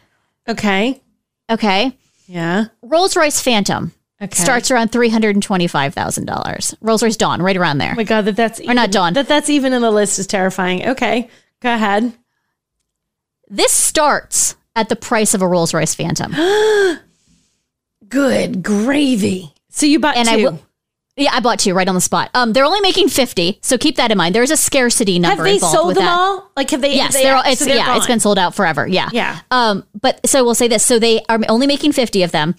[0.48, 1.02] Okay.
[1.52, 1.96] Okay.
[2.28, 2.66] Yeah.
[2.82, 4.42] Rolls-Royce Phantom Okay.
[4.42, 6.76] starts around $325,000.
[6.82, 7.92] Rolls-Royce Dawn, right around there.
[7.92, 9.14] Oh my God, that that's even, not Dawn.
[9.14, 10.88] That that's even in the list is terrifying.
[10.90, 11.30] Okay.
[11.62, 12.14] Go ahead.
[13.48, 16.34] This starts at the price of a Rolls-Royce Phantom.
[18.08, 19.54] Good gravy.
[19.70, 20.48] So you bought And two.
[20.50, 20.58] I
[21.18, 22.30] Yeah, I bought two right on the spot.
[22.34, 24.36] Um, they're only making 50, so keep that in mind.
[24.36, 25.38] There's a scarcity number.
[25.38, 26.20] have they involved sold with them that.
[26.20, 26.52] all?
[26.58, 26.96] Like have they?
[26.96, 28.86] Yes, have they, they're all, it's so they're yeah, it's been sold out forever.
[28.86, 29.10] Yeah.
[29.14, 29.40] Yeah.
[29.50, 30.86] Um, but so we'll say this.
[30.86, 32.56] So they are only making 50 of them,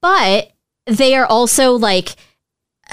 [0.00, 0.52] but
[0.86, 2.16] they are also like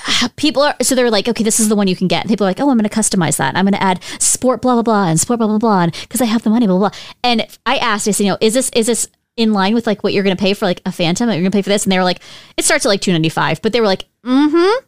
[0.36, 2.28] people are so they're like, okay, this is the one you can get.
[2.28, 3.56] People are like, oh, I'm gonna customize that.
[3.56, 6.44] I'm gonna add sport blah blah blah and sport blah blah blah because I have
[6.44, 7.00] the money, blah blah blah.
[7.24, 9.08] And I asked, I said, you know, is this is this
[9.38, 11.30] in line with like what you're gonna pay for like a phantom?
[11.30, 11.84] You're gonna pay for this?
[11.84, 12.22] And they were like,
[12.58, 14.86] it starts at like 295, but they were like, mm-hmm.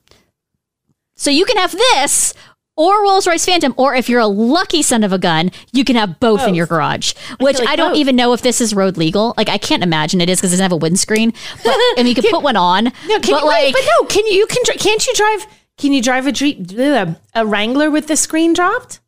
[1.21, 2.33] So you can have this
[2.75, 5.95] or Rolls Royce Phantom, or if you're a lucky son of a gun, you can
[5.95, 7.13] have both, in your garage.
[7.39, 7.97] Which I, like don't both.
[7.97, 9.35] even know if this is road legal.
[9.37, 11.31] Like I can't imagine it is because it doesn't have a windscreen.
[11.63, 12.85] But I mean, you can put one on.
[12.85, 15.45] No, can but you, like, but no, can you, you can, can't you drive,
[15.77, 19.00] can you drive a, dre- a Wrangler with the screen dropped?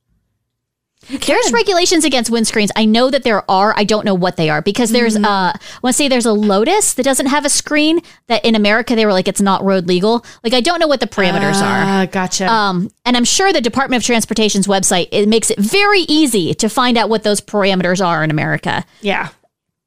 [1.10, 2.70] There's regulations against windscreens.
[2.76, 3.74] I know that there are.
[3.78, 5.26] I don't know what they are because there's Mm-hmm.
[5.26, 8.56] uh I want to say there's a Lotus that doesn't have a screen that in
[8.56, 10.26] America they were like it's not road legal.
[10.44, 11.84] Like I don't know what the parameters are.
[11.86, 12.48] Ah, gotcha.
[12.52, 16.70] Um, and I'm sure the Department of Transportation's website it makes it very easy to
[16.70, 18.86] find out what those parameters are in America.
[19.02, 19.30] yeah.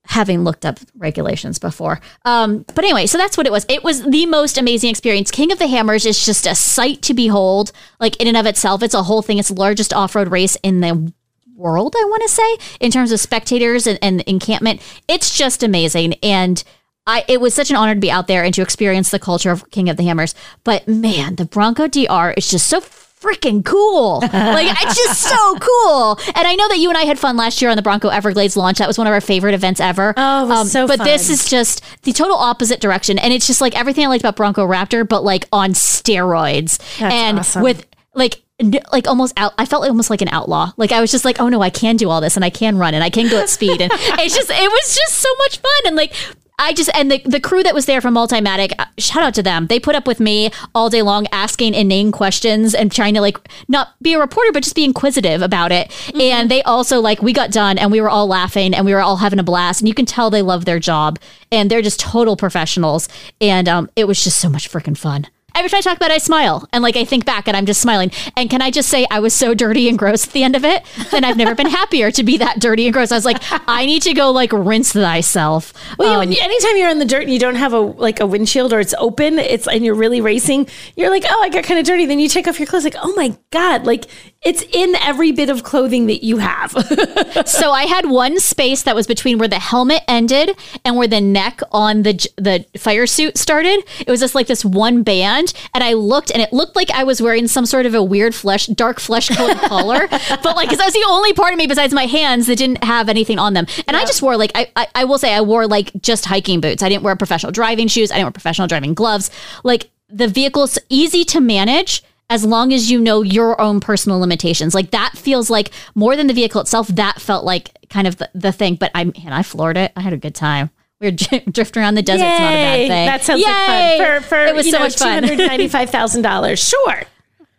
[0.06, 2.00] Having looked up regulations before.
[2.24, 3.66] Um, but anyway, so that's what it was.
[3.68, 5.30] It was the most amazing experience.
[5.30, 8.82] King of the Hammers is just a sight to behold, like in and of itself.
[8.82, 9.38] It's a whole thing.
[9.38, 11.12] It's the largest off road race in the
[11.56, 14.80] world, I want to say, in terms of spectators and, and encampment.
[15.08, 16.14] It's just amazing.
[16.22, 16.62] And
[17.06, 19.50] I, it was such an honor to be out there and to experience the culture
[19.50, 20.34] of King of the Hammers.
[20.64, 22.80] But man, the Bronco DR is just so
[23.26, 24.20] freaking cool.
[24.20, 26.18] like it's just so cool.
[26.34, 28.56] And I know that you and I had fun last year on the Bronco Everglades
[28.56, 28.78] launch.
[28.78, 30.10] That was one of our favorite events ever.
[30.16, 33.18] Um, Oh, it was so But this is just the total opposite direction.
[33.18, 36.78] And it's just like everything I liked about Bronco Raptor, but like on steroids.
[36.98, 37.62] That's and awesome.
[37.62, 38.42] with like
[38.90, 40.72] like almost out I felt almost like an outlaw.
[40.76, 42.78] Like I was just like, oh no, I can do all this and I can
[42.78, 43.80] run and I can go at speed.
[43.80, 45.80] And it's just it was just so much fun.
[45.86, 46.14] And like
[46.58, 49.42] I just and the, the crew that was there from Multimatic, uh, shout out to
[49.42, 49.66] them.
[49.66, 53.38] They put up with me all day long asking inane questions and trying to like
[53.68, 55.92] not be a reporter but just be inquisitive about it.
[56.18, 59.02] And they also like we got done and we were all laughing and we were
[59.02, 61.18] all having a blast and you can tell they love their job
[61.52, 63.08] and they're just total professionals
[63.40, 65.26] and um it was just so much freaking fun
[65.56, 67.66] every time I talk about it, I smile and like I think back and I'm
[67.66, 68.10] just smiling.
[68.36, 70.64] And can I just say I was so dirty and gross at the end of
[70.64, 70.84] it?
[71.12, 73.12] And I've never been happier to be that dirty and gross.
[73.12, 75.72] I was like, I need to go like rinse thyself.
[75.98, 78.26] Well, Um, you, anytime you're in the dirt and you don't have a like a
[78.26, 81.80] windshield or it's open, it's and you're really racing, you're like, oh, I got kind
[81.80, 82.06] of dirty.
[82.06, 84.04] Then you take off your clothes, like, oh my god, like
[84.42, 86.70] it's in every bit of clothing that you have.
[87.46, 91.20] so I had one space that was between where the helmet ended and where the
[91.20, 93.82] neck on the the fire suit started.
[94.00, 97.04] It was just like this one band, and I looked, and it looked like I
[97.04, 100.78] was wearing some sort of a weird flesh, dark flesh colored collar, but like because
[100.78, 103.54] that was the only part of me besides my hands that didn't have anything on
[103.54, 106.24] them, and I just wore like I, I I will say I wore like just
[106.24, 106.82] hiking boots.
[106.82, 108.10] I didn't wear professional driving shoes.
[108.10, 109.30] I didn't wear professional driving gloves.
[109.64, 114.74] Like the vehicle's easy to manage as long as you know your own personal limitations.
[114.74, 118.28] Like that feels like more than the vehicle itself, that felt like kind of the,
[118.34, 118.74] the thing.
[118.76, 119.92] But I and I floored it.
[119.96, 120.70] I had a good time.
[121.00, 121.10] We were
[121.50, 122.24] drifting around the desert.
[122.24, 123.06] It's not a bad thing.
[123.06, 123.48] That sounds Yay!
[123.48, 124.22] like fun.
[124.22, 125.22] For, for it was so know, much fun.
[125.22, 126.66] Two hundred ninety-five thousand dollars.
[126.66, 127.02] Sure.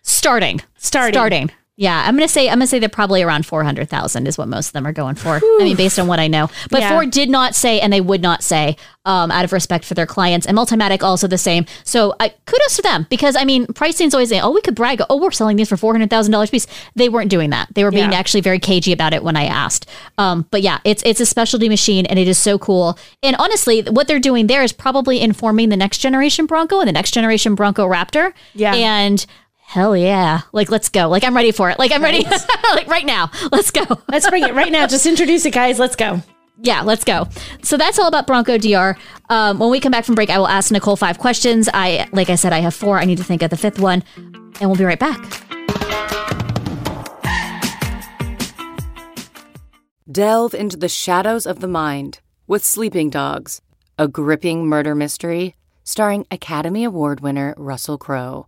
[0.02, 0.62] Starting.
[0.78, 1.14] Starting.
[1.14, 1.52] Starting.
[1.80, 4.48] Yeah, I'm gonna say I'm gonna say they're probably around four hundred thousand is what
[4.48, 5.36] most of them are going for.
[5.36, 6.50] I mean, based on what I know.
[6.72, 6.90] But Yeah.
[6.90, 10.08] Ford did not say, and they would not say, um, out of respect for their
[10.08, 11.68] clients, and Multimatic also the same.
[11.84, 15.02] So I kudos to them because I mean, pricing's always saying, oh, we could brag,
[15.08, 16.66] oh, we're selling these for four hundred thousand dollars a piece.
[16.96, 17.68] They weren't doing that.
[17.76, 18.18] They were being Yeah.
[18.18, 19.88] actually very cagey about it when I asked.
[20.18, 22.98] Um, but yeah, it's it's a specialty machine, and it is so cool.
[23.22, 26.92] And honestly, what they're doing there is probably informing the next generation Bronco and the
[26.94, 28.34] next generation Bronco Raptor.
[28.56, 28.74] Yeah.
[28.74, 29.24] and
[29.68, 30.44] Hell yeah.
[30.54, 31.10] Like, let's go.
[31.10, 31.78] Like, I'm ready for it.
[31.78, 32.24] Like, I'm ready.
[32.74, 33.30] like, right now.
[33.52, 33.84] Let's go.
[34.10, 34.88] Let's bring it right now.
[34.88, 35.78] Just introduce it, guys.
[35.78, 36.22] Let's go.
[36.62, 37.28] Yeah, let's go.
[37.64, 38.98] So that's all about Bronco DR.
[39.30, 41.68] Um, when we come back from break, I will ask Nicole five questions.
[41.74, 42.98] I, like I said, I have four.
[42.98, 45.20] I need to think of the fifth one, and we'll be right back.
[50.10, 53.62] Delve into the shadows of the mind with Sleeping Dogs,
[54.00, 58.48] a gripping murder mystery starring Academy Award winner Russell Crowe.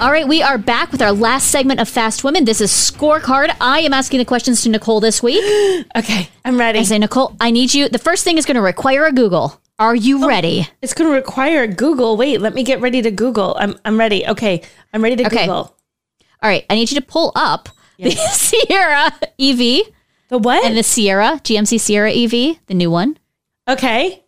[0.00, 2.46] All right, we are back with our last segment of Fast Women.
[2.46, 3.54] This is Scorecard.
[3.60, 5.40] I am asking the questions to Nicole this week.
[5.96, 6.78] Okay, I'm ready.
[6.78, 7.88] I say, Nicole, I need you.
[7.88, 9.60] The first thing is going to require a Google.
[9.78, 10.68] Are you oh, ready?
[10.80, 12.16] It's going to require a Google.
[12.16, 13.56] Wait, let me get ready to Google.
[13.58, 14.26] I'm I'm ready.
[14.26, 14.62] Okay,
[14.94, 15.46] I'm ready to Okay.
[15.46, 15.76] Google.
[16.42, 19.58] All right, I need you to pull up the Sierra EV
[20.28, 20.64] The what?
[20.64, 23.18] and the Sierra, GMC Sierra EV, the new one,
[23.68, 24.24] okay,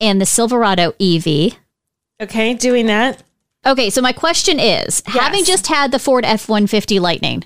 [0.00, 1.56] and the Silverado EV.
[2.20, 3.22] okay, doing that.
[3.66, 7.44] Okay, so my question is having just had the Ford F 150 Lightning,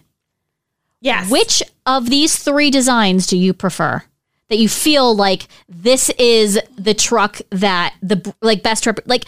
[1.01, 1.31] Yes.
[1.31, 4.03] which of these three designs do you prefer?
[4.49, 9.25] That you feel like this is the truck that the like best rep- like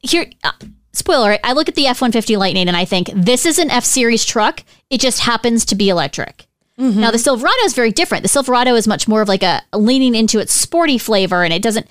[0.00, 0.26] here.
[0.42, 0.52] Uh,
[0.92, 3.84] spoiler, I look at the F 150 Lightning and I think this is an F
[3.84, 4.64] Series truck.
[4.90, 6.46] It just happens to be electric.
[6.78, 8.22] Now, the Silverado is very different.
[8.22, 11.62] The Silverado is much more of like a leaning into its sporty flavor and it
[11.62, 11.86] doesn't.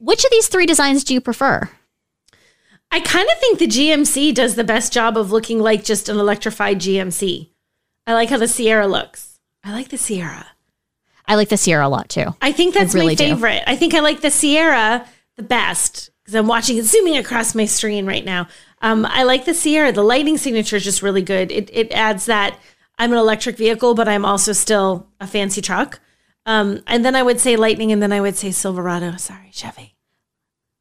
[0.00, 1.68] Which of these three designs do you prefer?
[2.94, 6.16] I kind of think the GMC does the best job of looking like just an
[6.16, 7.50] electrified GMC.
[8.06, 9.40] I like how the Sierra looks.
[9.64, 10.46] I like the Sierra.
[11.26, 12.36] I like the Sierra a lot too.
[12.40, 13.24] I think that's really my do.
[13.24, 13.64] favorite.
[13.66, 17.64] I think I like the Sierra the best because I'm watching it zooming across my
[17.64, 18.46] screen right now.
[18.80, 19.90] Um, I like the Sierra.
[19.90, 21.50] The lighting signature is just really good.
[21.50, 22.60] It it adds that
[22.96, 25.98] I'm an electric vehicle, but I'm also still a fancy truck.
[26.46, 29.16] Um, and then I would say Lightning, and then I would say Silverado.
[29.16, 29.93] Sorry, Chevy.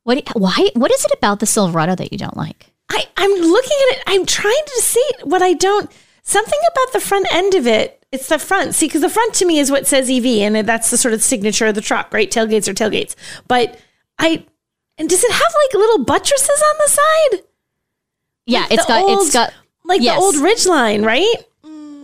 [0.03, 0.23] What?
[0.35, 0.69] Why?
[0.75, 2.71] What is it about the Silverado that you don't like?
[2.89, 4.03] I, I'm looking at it.
[4.07, 5.89] I'm trying to see what I don't.
[6.23, 7.99] Something about the front end of it.
[8.11, 8.75] It's the front.
[8.75, 11.23] See, because the front to me is what says EV, and that's the sort of
[11.23, 12.29] signature of the truck, right?
[12.29, 13.15] Tailgates or tailgates.
[13.47, 13.79] But
[14.19, 14.45] I.
[14.97, 17.43] And does it have like little buttresses on the side?
[18.45, 19.53] Yeah, The it's got old- it's got
[19.85, 20.15] Like Yes.
[20.17, 21.35] the old Ridgeline, right?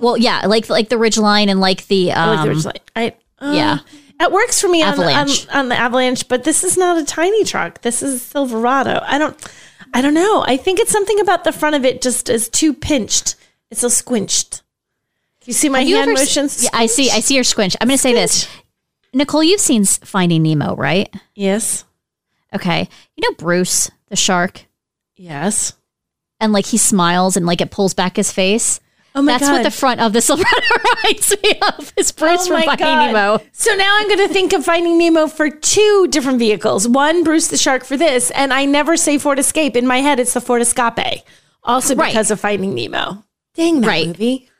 [0.01, 2.79] well, yeah, like like the Ridgeline and like the um, I like the Ridgeline.
[2.95, 3.77] I, uh, yeah.
[4.19, 7.43] It works for me on, on, on the Avalanche, but this is not a tiny
[7.45, 7.81] truck.
[7.81, 8.99] This is Silverado.
[9.03, 9.51] I don't.
[9.93, 10.43] I don't know.
[10.45, 13.35] I think it's something about the front of it just is too pinched.
[13.71, 14.61] It's so squinched.
[15.45, 16.63] You see my Have hand s- motions?
[16.63, 17.09] Yeah, I see.
[17.09, 17.75] I see your squinch.
[17.81, 18.47] I'm going to say this,
[19.13, 19.41] Nicole.
[19.43, 21.11] You've seen Finding Nemo, right?
[21.33, 21.85] Yes.
[22.53, 22.87] Okay.
[23.15, 24.65] You know Bruce the shark,
[25.15, 25.73] Yes.
[26.39, 28.79] and like he smiles and like it pulls back his face.
[29.15, 29.53] Oh my That's god.
[29.53, 30.67] what the front of the Silverado
[31.03, 31.91] reminds me of.
[31.97, 33.05] Is Bruce Oh from Finding God.
[33.07, 33.39] Nemo?
[33.51, 36.87] So now I'm going to think of Finding Nemo for two different vehicles.
[36.87, 39.75] One, Bruce the Shark for this, and I never say Ford Escape.
[39.75, 41.23] In my head, it's the Ford Escape,
[41.63, 42.09] also Right.
[42.11, 43.23] because of Finding Nemo.
[43.55, 44.07] Dang that Right.
[44.07, 44.49] movie.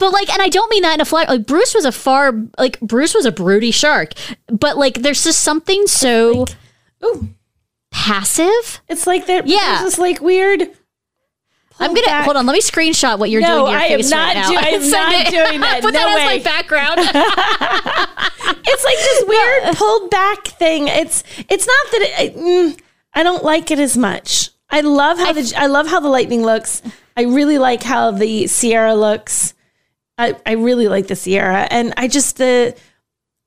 [0.00, 1.28] But like, and I don't mean that in a flat.
[1.28, 4.14] Like Bruce was a far like Bruce was a broody shark,
[4.46, 6.46] but like there's just something so
[7.04, 7.28] Ooh,
[7.90, 8.80] passive.
[8.88, 9.46] it's like that.
[9.46, 9.58] Yeah.
[9.80, 10.70] There's this like weird.
[11.80, 12.24] I'm gonna back.
[12.24, 12.46] hold on.
[12.46, 13.72] Let me screenshot what you're No, doing.
[13.72, 14.50] Your I am not right now.
[14.50, 15.30] do- I am not it.
[15.30, 15.80] doing that.
[15.82, 16.38] Put No that way.
[16.38, 17.00] as my background.
[18.62, 20.88] It's like this weird pulled back thing.
[20.88, 22.80] It's it's not that it, I, mm,
[23.14, 24.50] I don't like it as much.
[24.68, 26.82] I love how the I love how the lightning looks.
[27.16, 29.54] I really like how the Sierra looks.
[30.18, 32.74] I, I really like the Sierra, and I just the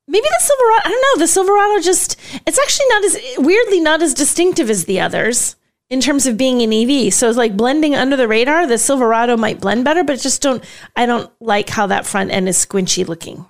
[0.07, 0.81] maybe the Silverado.
[0.85, 1.23] I don't know.
[1.23, 5.55] The Silverado just it's actually not as weirdly not as distinctive as the others
[5.89, 7.13] in terms of being an EV.
[7.13, 8.65] So it's like blending under the radar.
[8.67, 10.63] The Silverado might blend better, but just don't.
[10.95, 13.45] I don't like how that front end is squinchy looking.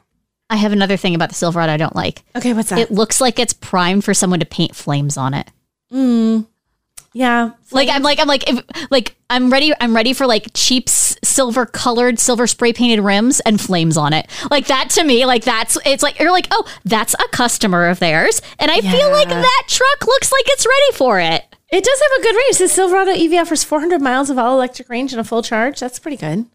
[0.50, 2.24] I have another thing about the Silverado I don't like.
[2.36, 2.80] Okay, what's that?
[2.80, 5.50] It looks like it's primed for someone to paint flames on it.
[5.92, 6.48] Mm.
[7.14, 10.90] yeah, Like I'm like I'm like if, like I'm ready I'm ready for like cheap
[10.90, 14.28] silver colored silver spray painted rims and flames on it.
[14.52, 18.00] Like that to me like that's it's like you're like oh that's a customer of
[18.00, 21.53] theirs and I feel like that truck looks like it's ready for it.
[21.74, 22.58] It does have a good range.
[22.60, 25.80] The Silverado EV offers 400 miles of all electric range and a full charge.
[25.80, 26.46] That's pretty good.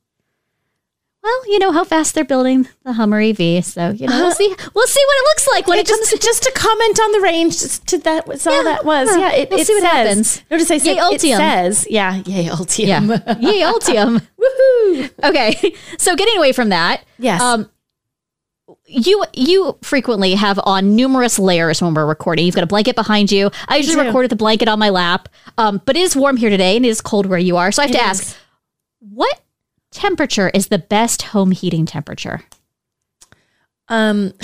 [1.20, 4.22] Well, you know how fast they're building the Hummer EV, so you know Uh-huh.
[4.22, 7.00] we'll see we'll see what it looks like when it comes just, just to comment
[7.00, 9.08] on the range, just to that was all Yeah, that was.
[9.16, 10.42] yeah, it, we'll it see what says, happens.
[10.50, 13.08] Notice I say Yay, it says, yeah, yay, Ultium.
[13.26, 13.38] Yeah.
[13.40, 14.22] Yay, Ultium.
[14.40, 15.10] Woohoo.
[15.24, 15.74] Okay.
[15.98, 17.02] So getting away from that.
[17.18, 17.42] Yes.
[17.42, 17.68] Um,
[18.86, 22.46] you you frequently have on numerous layers when we're recording.
[22.46, 23.50] You've got a blanket behind you.
[23.66, 25.28] I usually record with a blanket on my lap.
[25.56, 27.72] Um, but it is warm here today and it is cold where you are.
[27.72, 28.36] So I have to ask,
[29.00, 29.40] what
[29.90, 32.42] temperature is the best home heating temperature?
[33.88, 34.32] Um,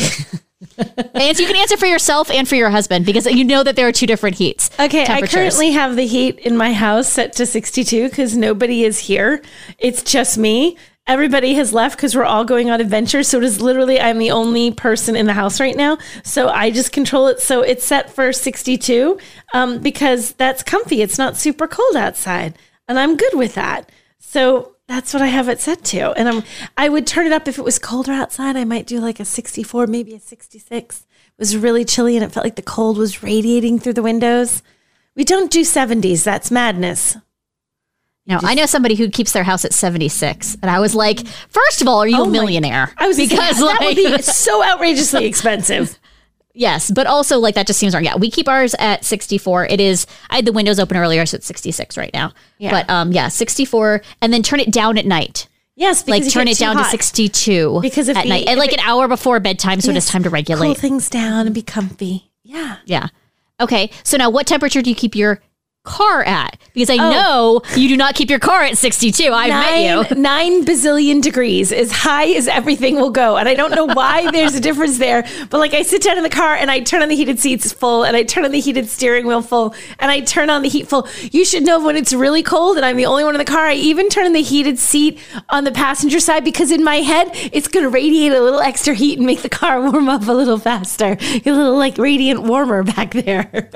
[1.14, 3.86] And you can answer for yourself and for your husband because you know that there
[3.86, 4.70] are two different heats.
[4.78, 8.98] okay, I currently have the heat in my house set to 62 because nobody is
[8.98, 9.42] here.
[9.78, 10.76] It's just me.
[11.06, 13.28] Everybody has left because we're all going on adventures.
[13.28, 15.98] So it is literally, I'm the only person in the house right now.
[16.22, 17.40] So I just control it.
[17.40, 19.18] So it's set for 62
[19.52, 21.02] um, because that's comfy.
[21.02, 22.56] It's not super cold outside.
[22.88, 23.92] And I'm good with that.
[24.18, 26.12] So that's what I have it set to.
[26.12, 26.42] And I'm,
[26.78, 28.56] I would turn it up if it was colder outside.
[28.56, 31.00] I might do like a 64, maybe a 66.
[31.00, 34.62] It was really chilly and it felt like the cold was radiating through the windows.
[35.14, 36.24] We don't do 70s.
[36.24, 37.18] That's madness.
[38.26, 40.56] Now, I know somebody who keeps their house at 76.
[40.62, 42.90] And I was like, first of all, are you Oh a my- millionaire?
[42.96, 45.98] I was because that like, would be so outrageously expensive.
[46.56, 48.04] Yes, but also like that just seems wrong.
[48.04, 49.66] Yeah, we keep ours at 64.
[49.66, 52.32] It is I had the windows open earlier, so it's 66 right now.
[52.58, 52.70] Yeah.
[52.70, 55.48] But um yeah, 64 and then turn it down at night.
[55.74, 56.84] Yes, because Like turn it down hot.
[56.84, 58.46] to 62 Because if at the- night.
[58.46, 60.76] And like it- an hour before bedtime so it is time to Cool regulate.
[60.78, 62.30] things down and be comfy.
[62.44, 62.76] Yeah.
[62.84, 63.08] Yeah.
[63.60, 63.90] Okay.
[64.04, 65.40] So now what temperature do you keep your
[65.84, 66.58] car at?
[66.72, 66.94] Because Oh.
[66.94, 69.30] I know you do not keep your car at 62.
[69.32, 70.16] I've met you.
[70.20, 73.36] nine bazillion degrees, as high as everything will go.
[73.36, 76.22] And I don't know why there's a difference there, but like I sit down in
[76.24, 78.60] the car and I turn on the heated seats full and I turn on the
[78.60, 81.06] heated steering wheel full and I turn on the heat full.
[81.20, 83.66] You should know when it's really cold and I'm the only one in the car.
[83.66, 85.20] I even turn on the heated seat
[85.50, 88.94] on the passenger side because in my head, it's going to radiate a little extra
[88.94, 91.16] heat and make the car warm up a little faster.
[91.20, 93.70] A little like radiant warmer back there.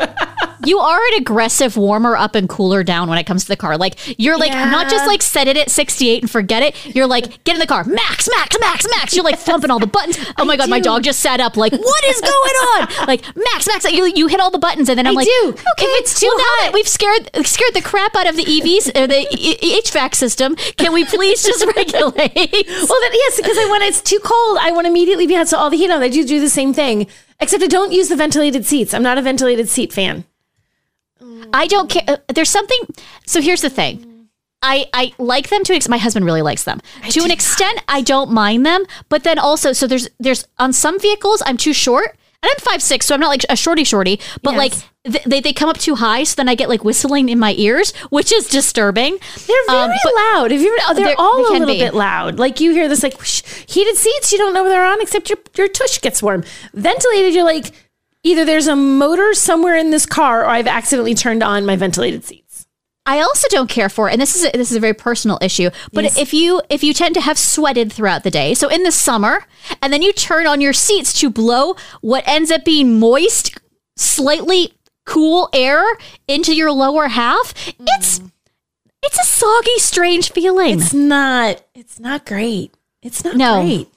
[0.65, 3.77] You are an aggressive warmer up and cooler down when it comes to the car.
[3.77, 6.95] Like you're like not just like set it at 68 and forget it.
[6.95, 9.15] You're like get in the car, max, max, max, max.
[9.15, 10.19] You're like thumping all the buttons.
[10.41, 11.57] Oh my god, my dog just sat up.
[11.57, 13.07] Like what is going on?
[13.07, 13.91] Like max, max.
[13.91, 15.49] You, you hit all the buttons and then I'm I like, do.
[15.49, 18.37] okay, If it's too well, now hot- that we've scared scared the crap out of
[18.37, 20.55] the EVs, or uh, the E- HVAC system.
[20.77, 22.15] Can we please just regulate?
[22.15, 25.49] Well, then, yes, because I, when it's too cold, I want to immediately be had
[25.49, 26.03] so all the heat on.
[26.03, 27.07] I do do the same thing,
[27.41, 28.95] except I don't use the ventilated seats.
[28.95, 30.25] I'm not a ventilated seat fan.
[31.53, 32.03] I don't care.
[32.09, 32.79] uh, There's something.
[33.27, 34.29] So here's the thing.
[34.61, 36.81] I, I like them to ex- my husband really likes them
[37.11, 40.99] to an extent I don't mind them but then also so there's there's on some
[40.99, 44.19] vehicles I'm too short and I'm five six so I'm not like a shorty shorty
[44.43, 44.59] but Yes.
[44.59, 47.39] like th- they, they come up too high so then I get like whistling in
[47.39, 50.51] my ears which is disturbing They're very Um, loud.
[50.51, 50.77] Have you?
[50.89, 51.79] oh, They're, They're- all they a little be.
[51.79, 52.41] bit loud.
[52.41, 54.33] Like you hear this, like whoosh, heated seats.
[54.33, 56.43] You don't know where they're on, except your your tush gets warm.
[56.75, 57.71] Ventilated, you're like
[58.29, 62.25] either there's a motor somewhere in this car, or I've accidentally turned on my ventilated
[62.25, 62.67] seats.
[63.07, 65.71] I also don't care for, and this is a, this is a very personal issue.
[65.95, 68.93] But if you if you tend to have sweated throughout the day, so in the
[68.93, 69.47] summer,
[69.81, 73.59] and then you turn on your seats to blow what ends up being moist,
[73.97, 74.75] slightly
[75.07, 75.83] cool air
[76.27, 78.21] into your lower half, it's
[79.03, 80.79] it's a soggy, strange feeling.
[80.79, 81.63] It's not.
[81.75, 82.75] It's not great.
[83.03, 83.63] It's not No.
[83.63, 83.89] great.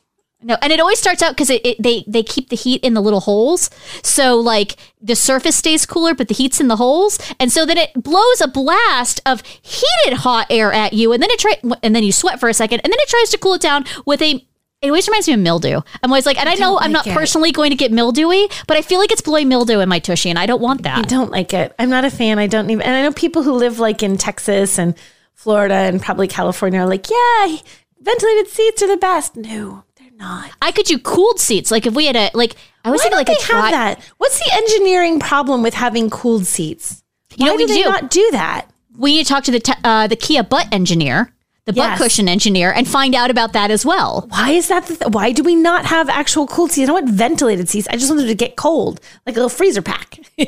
[0.43, 2.95] No, and it always starts out because it, it, they they keep the heat in
[2.95, 3.69] the little holes,
[4.01, 7.77] so like the surface stays cooler, but the heat's in the holes, and so then
[7.77, 11.95] it blows a blast of heated hot air at you, and then it try and
[11.95, 14.21] then you sweat for a second, and then it tries to cool it down with
[14.21, 14.45] a.
[14.81, 15.79] It always reminds me of mildew.
[16.01, 17.13] I'm always like, and I, know don't I'm not it.
[17.13, 20.31] personally going to get mildewy, but I feel like it's blowing mildew in my tushy,
[20.31, 20.97] and I don't want that.
[20.97, 21.75] I don't like it.
[21.77, 22.39] I'm not a fan.
[22.39, 22.83] I don't even.
[22.83, 24.95] And I know people who live like in Texas and
[25.35, 27.57] Florida and probably California are like, yeah,
[27.99, 29.35] ventilated seats are the best.
[29.35, 29.83] No,
[30.22, 30.51] not.
[30.61, 32.55] I could do cooled seats, like if we had a like.
[32.86, 34.13] I was Why thinking like a tri- have that?
[34.17, 37.03] What's the engineering problem with having cooled seats?
[37.36, 37.89] You know Why do we they do?
[37.89, 38.67] not do that?
[38.97, 41.34] we need to talk to the te- uh, the Kia butt engineer,
[41.66, 41.97] the butt Yes.
[41.99, 44.26] cushion engineer, and find out about that as well.
[44.30, 44.88] Why is that?
[44.88, 46.84] The th- why do we not have actual cooled seats?
[46.84, 47.88] I don't want ventilated seats.
[47.91, 50.20] I just want them to get cold, like a little freezer pack.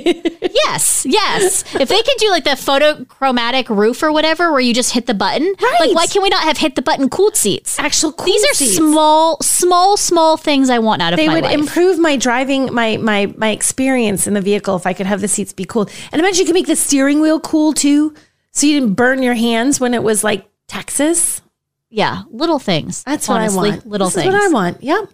[0.66, 1.64] Yes, yes.
[1.76, 5.14] if they can do like the photochromatic roof or whatever, where you just hit the
[5.14, 5.78] button, Right.
[5.82, 7.78] like why can we not have hit the button cooled seats?
[7.80, 8.76] Actual cooled These are seats.
[8.78, 11.54] small, small, small things I want out of they would life.
[11.54, 15.28] improve my driving my my my experience in the vehicle if I could have the
[15.28, 15.88] seats be cool.
[16.12, 18.14] And imagine you could make the steering wheel cool too,
[18.52, 21.42] so you didn't burn your hands when it was like Texas.
[21.90, 23.04] yeah, little things.
[23.04, 23.86] That's what I want.
[23.88, 24.34] Little this things.
[24.34, 24.84] What I want.
[24.84, 25.10] Yep.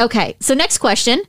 [0.00, 1.22] Okay, so next question.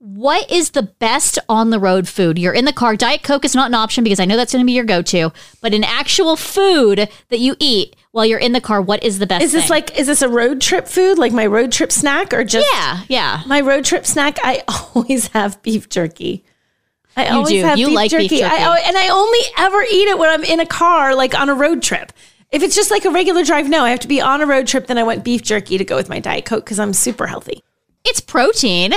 [0.00, 2.38] What is the best on the road food?
[2.38, 2.94] You're in the car.
[2.94, 5.02] Diet Coke is not an option because I know that's going to be your go
[5.02, 5.32] to.
[5.60, 9.26] But an actual food that you eat while you're in the car, what is the
[9.26, 9.42] best?
[9.44, 9.70] Is this thing?
[9.70, 13.00] like is this a road trip food, like my road trip snack, or just Yeah,
[13.08, 13.42] yeah.
[13.46, 14.38] my road trip snack?
[14.42, 14.62] I
[14.94, 16.44] always have beef jerky.
[17.16, 17.62] I always do.
[17.64, 18.44] have You beef like beef jerky.
[18.44, 21.54] I, and I only ever eat it when I'm in a car, like on a
[21.54, 22.12] road trip.
[22.50, 24.66] If it's just like a regular drive, no, I have to be on a road
[24.66, 24.86] trip.
[24.86, 27.62] Then I want beef jerky to go with my diet coke because I'm super healthy.
[28.04, 28.94] It's protein.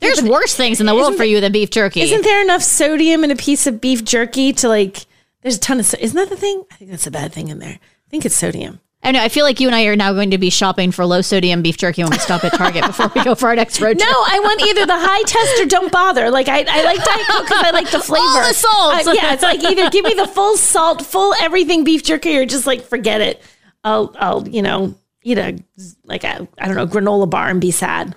[0.00, 2.00] There's worse things in the world for you than beef jerky.
[2.02, 5.06] Isn't there enough sodium in a piece of beef jerky to like?
[5.42, 5.94] There's a ton of.
[5.94, 6.64] Isn't that the thing?
[6.70, 7.78] I think that's a bad thing in there.
[7.80, 8.80] I think it's sodium.
[9.04, 9.22] I know.
[9.22, 11.60] I feel like you and I are now going to be shopping for low sodium
[11.60, 14.08] beef jerky when we stop at Target before we go for our next road trip.
[14.10, 14.24] No.
[14.26, 16.30] I want either the high test or don't bother.
[16.30, 18.24] Like I, I like Diet Coke because I like the flavor.
[18.24, 19.06] All the salts.
[19.06, 22.46] Uh, yeah, it's like either give me the full salt, full everything beef jerky, or
[22.46, 23.42] just like forget it.
[23.84, 25.58] I'll, I'll, you know, eat a
[26.04, 28.16] like a I don't know granola bar and be sad.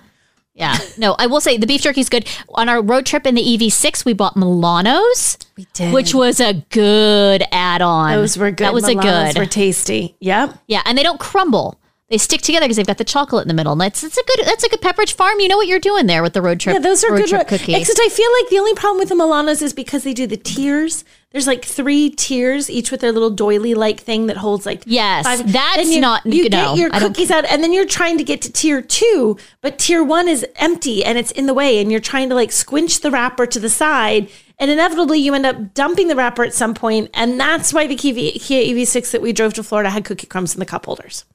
[0.58, 0.76] Yeah.
[0.98, 2.28] No, I will say the beef jerky is good.
[2.54, 5.94] On our road trip in the EV6, we bought Milanos, We did.
[5.94, 8.12] which was a good add-on.
[8.12, 8.64] those were good.
[8.64, 9.38] That was Milanos a good.
[9.38, 10.16] Were tasty.
[10.20, 10.58] Yep.
[10.66, 11.78] yeah, and they don't crumble.
[12.10, 13.72] They stick together because they've got the chocolate in the middle.
[13.72, 15.40] And that's it's a good that's a good Pepperidge Farm.
[15.40, 16.72] You know what you're doing there with the road trip.
[16.74, 17.28] Yeah, those are road good.
[17.28, 17.76] trip ro- cookies.
[17.76, 20.38] Except I feel like the only problem with the Milanos is because they do the
[20.38, 21.04] tiers.
[21.30, 25.26] There's like three tiers, each with their little doily like thing that holds like Yes,
[25.26, 28.24] five- that's you, not- You no, get your cookies out, and then you're trying to
[28.24, 31.90] get to tier two, but tier one is empty and it's in the way, and
[31.90, 35.74] you're trying to like squinch the wrapper to the side, and inevitably you end up
[35.74, 39.34] dumping the wrapper at some point, and that's why the Kia, Kia EV6 that we
[39.34, 41.26] drove to Florida had cookie crumbs in the cup holders.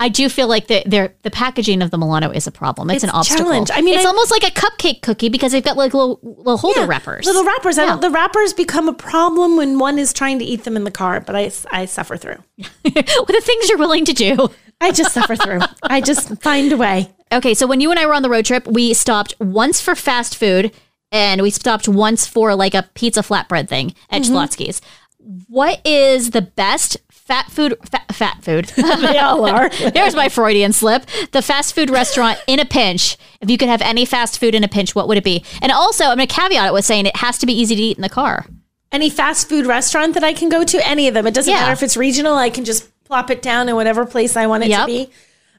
[0.00, 2.88] I do feel like the the the packaging of the Milano is a problem.
[2.90, 3.46] It's, It's an obstacle.
[3.46, 3.70] challenge.
[3.74, 6.56] I mean, it's I- almost like a cupcake cookie because they've got like little little
[6.56, 7.26] holder Yeah, wrappers.
[7.26, 7.76] Little wrappers.
[7.76, 7.96] Yeah.
[7.96, 11.20] the wrappers become a problem when one is trying to eat them in the car,
[11.20, 12.36] but I, I suffer through.
[12.84, 14.48] With the things you're willing to do.
[14.80, 15.58] I just suffer through.
[15.82, 17.10] I just find a way.
[17.32, 19.96] Okay, so when you and I were on the road trip, we stopped once for
[19.96, 20.72] fast food
[21.10, 24.32] and we stopped once for like a pizza flatbread thing at Mm-hmm.
[24.36, 24.80] Schlotzsky's.
[25.48, 26.96] What is the best
[27.28, 28.72] fat food fat, fat food?
[28.76, 29.68] They all are.
[29.68, 31.04] There's my Freudian slip.
[31.32, 33.16] The fast food restaurant in a pinch.
[33.40, 35.44] If you could have any fast food in a pinch, what would it be?
[35.62, 37.82] And also, I'm going to caveat it with saying it has to be easy to
[37.82, 38.46] eat in the car.
[38.90, 41.26] Any fast food restaurant that I can go to, any of them.
[41.26, 41.60] It doesn't Yeah.
[41.60, 42.34] matter if it's regional.
[42.34, 44.80] I can just plop it down in whatever place I want it Yep.
[44.80, 45.10] to be.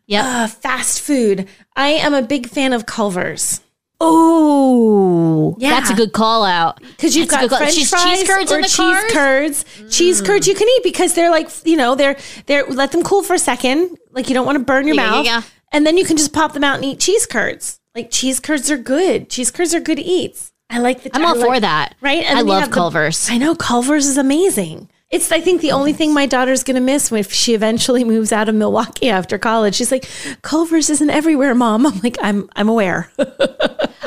[0.07, 0.25] Yeah.
[0.43, 1.47] Uh, fast food.
[1.75, 3.61] I am a big fan of Culver's.
[4.01, 5.69] Oh, Yeah.
[5.71, 6.81] that's a good call out.
[6.81, 7.57] Because you've That's got.
[7.57, 9.11] French cheese, fries cheese curds or in the cheese cars.
[9.11, 9.65] curds.
[9.89, 10.25] Cheese mm.
[10.25, 13.33] curds you can eat because they're like you know they're they're let them cool for
[13.33, 13.97] a second.
[14.11, 15.41] Like you don't want to burn your Yeah, mouth, yeah.
[15.71, 17.79] and then you can just pop them out and eat cheese curds.
[17.95, 19.29] Like cheese curds are good.
[19.29, 20.51] Cheese curds are good eats.
[20.69, 21.09] I like the.
[21.15, 21.95] I'm all like- for that.
[22.01, 22.23] Right?
[22.23, 23.29] And I love have the- Culver's.
[23.29, 24.89] I know Culver's is amazing.
[25.11, 28.47] It's I think the only thing my daughter's gonna miss if she eventually moves out
[28.47, 29.73] of Milwaukee after college.
[29.75, 30.07] She's like,
[30.43, 31.87] Culver's isn't everywhere, mom.
[31.87, 33.09] I'm like, I'm I'm aware.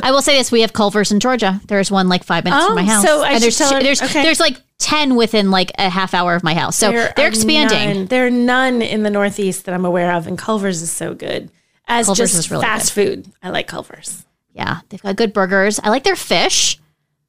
[0.02, 1.60] I will say this: we have Culver's in Georgia.
[1.66, 3.02] There's one like five minutes from Oh, my house.
[3.04, 4.22] so I and there's her- there's okay.
[4.22, 6.76] there's like ten within like a half hour of my house.
[6.76, 7.94] So There they're expanding.
[7.98, 11.14] None, there are none in the Northeast that I'm aware of, and Culver's is so
[11.14, 11.50] good.
[11.88, 14.24] As Culver's just really fast food, I like Culver's.
[14.54, 15.80] Yeah, they've got good burgers.
[15.82, 16.78] I like their fish.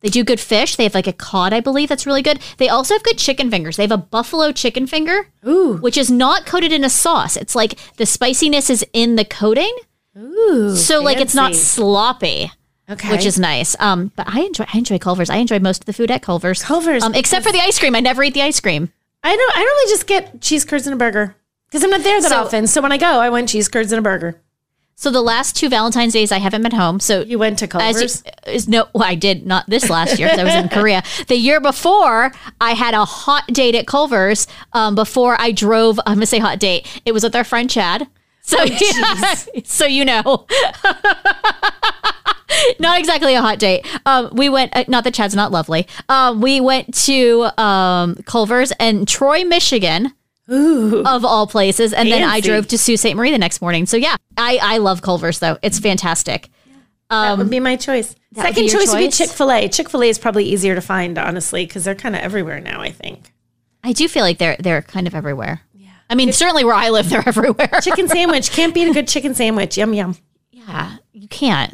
[0.03, 0.75] They do good fish.
[0.75, 2.39] They have like a cod, I believe, that's really good.
[2.57, 3.77] They also have good chicken fingers.
[3.77, 5.77] They have a buffalo chicken finger, Ooh.
[5.77, 7.37] which is not coated in a sauce.
[7.37, 9.73] It's like the spiciness is in the coating,
[10.17, 12.51] Ooh, so like it's not sloppy.
[12.89, 13.75] okay, Which is nice.
[13.79, 15.29] Um, but I enjoy I enjoy Culver's.
[15.29, 16.61] I enjoy most of the food at Culver's.
[16.61, 17.95] Culver's, um, except for the ice cream.
[17.95, 18.91] I never eat the ice cream.
[19.23, 19.57] I don't.
[19.57, 21.35] I normally just get cheese curds and a burger
[21.69, 22.67] because I'm not there that So- often.
[22.67, 24.41] So when I go, I want cheese curds and a burger.
[24.95, 26.99] So the last two Valentine's days I haven't been home.
[26.99, 28.23] So You went to Culver's.
[28.45, 31.03] you- is no, well, I did not this last year 'cause I was in Korea.
[31.27, 32.31] The year before,
[32.61, 34.47] I had a hot date at Culver's.
[34.71, 36.87] Um, before I drove, I'm gonna say hot date.
[37.05, 38.07] It was with our friend Chad.
[38.43, 38.57] So,
[39.63, 40.45] so you know,
[42.79, 43.85] not exactly a hot date.
[44.05, 44.75] Um, we went.
[44.75, 45.87] Uh, not that Chad's not lovely.
[46.09, 50.13] Um, we went to um, Culver's and Troy, Michigan.
[50.47, 53.15] Of all places, and then I drove to Sault Ste.
[53.15, 53.85] Marie the next morning.
[53.85, 56.49] So yeah, I I love Culver's though; it's fantastic.
[57.09, 58.15] Um, that would be my choice.
[58.33, 59.09] That would Second choice would be?
[59.09, 59.69] Chick Fil A.
[59.69, 62.81] Chick Fil A is probably easier to find, honestly, because they're kind of everywhere now.
[62.81, 63.31] I think
[63.83, 65.61] I do feel like they're they're kind of everywhere.
[65.73, 65.91] Yeah.
[66.09, 67.69] I mean, certainly where I live, they're everywhere.
[67.81, 69.77] chicken sandwich can't beat a good chicken sandwich.
[69.77, 70.17] Yum yum.
[70.51, 71.73] yeah, you can't.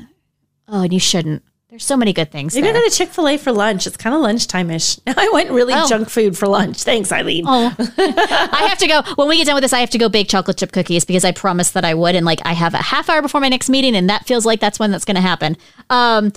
[0.67, 1.41] Oh, and you shouldn't.
[1.79, 2.75] There's so many good things Maybe there.
[2.75, 3.87] I go to Chick Fil A for lunch.
[3.87, 4.99] It's kind of lunchtime ish.
[5.07, 5.87] I went really Oh.
[5.87, 6.83] junk food for lunch.
[6.83, 7.45] Thanks, Eileen.
[7.47, 9.01] Oh, I have to go.
[9.15, 11.23] When we get done with this, I have to go bake chocolate chip cookies because
[11.23, 12.15] I promised that I would.
[12.15, 14.59] And like, I have a half hour before my next meeting, and that feels like
[14.59, 15.55] that's when that's going to happen.
[15.89, 16.33] Um,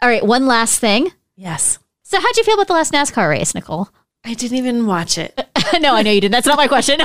[0.00, 1.12] all right, one last thing.
[1.36, 3.90] Yes, So, how'd you feel about the last NASCAR race, Nicole?
[4.24, 5.38] I didn't even watch it.
[5.78, 6.32] no, I know you didn't.
[6.32, 7.00] That's not my question.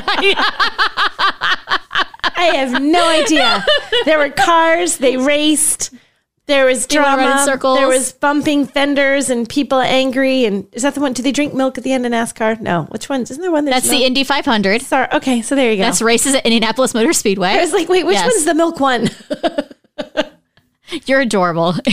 [2.34, 3.66] I have no idea.
[4.06, 4.98] There were cars.
[4.98, 5.94] They raced.
[6.52, 7.42] There was drama.
[7.46, 7.78] circles.
[7.78, 10.44] There was bumping fenders and people angry.
[10.46, 11.14] And is that the one?
[11.14, 12.60] Do they drink milk at the end of NASCAR?
[12.60, 12.84] No.
[12.90, 13.22] Which one?
[13.22, 13.66] Isn't there one?
[13.66, 14.04] That's the?
[14.04, 14.82] Indy 500.
[14.82, 15.08] Sorry.
[15.14, 15.84] Okay, so there you go.
[15.84, 17.50] That's races at Indianapolis Motor Speedway.
[17.50, 18.32] I was like, wait, which Yes.
[18.34, 19.10] one's the milk one?
[21.06, 21.74] You're adorable.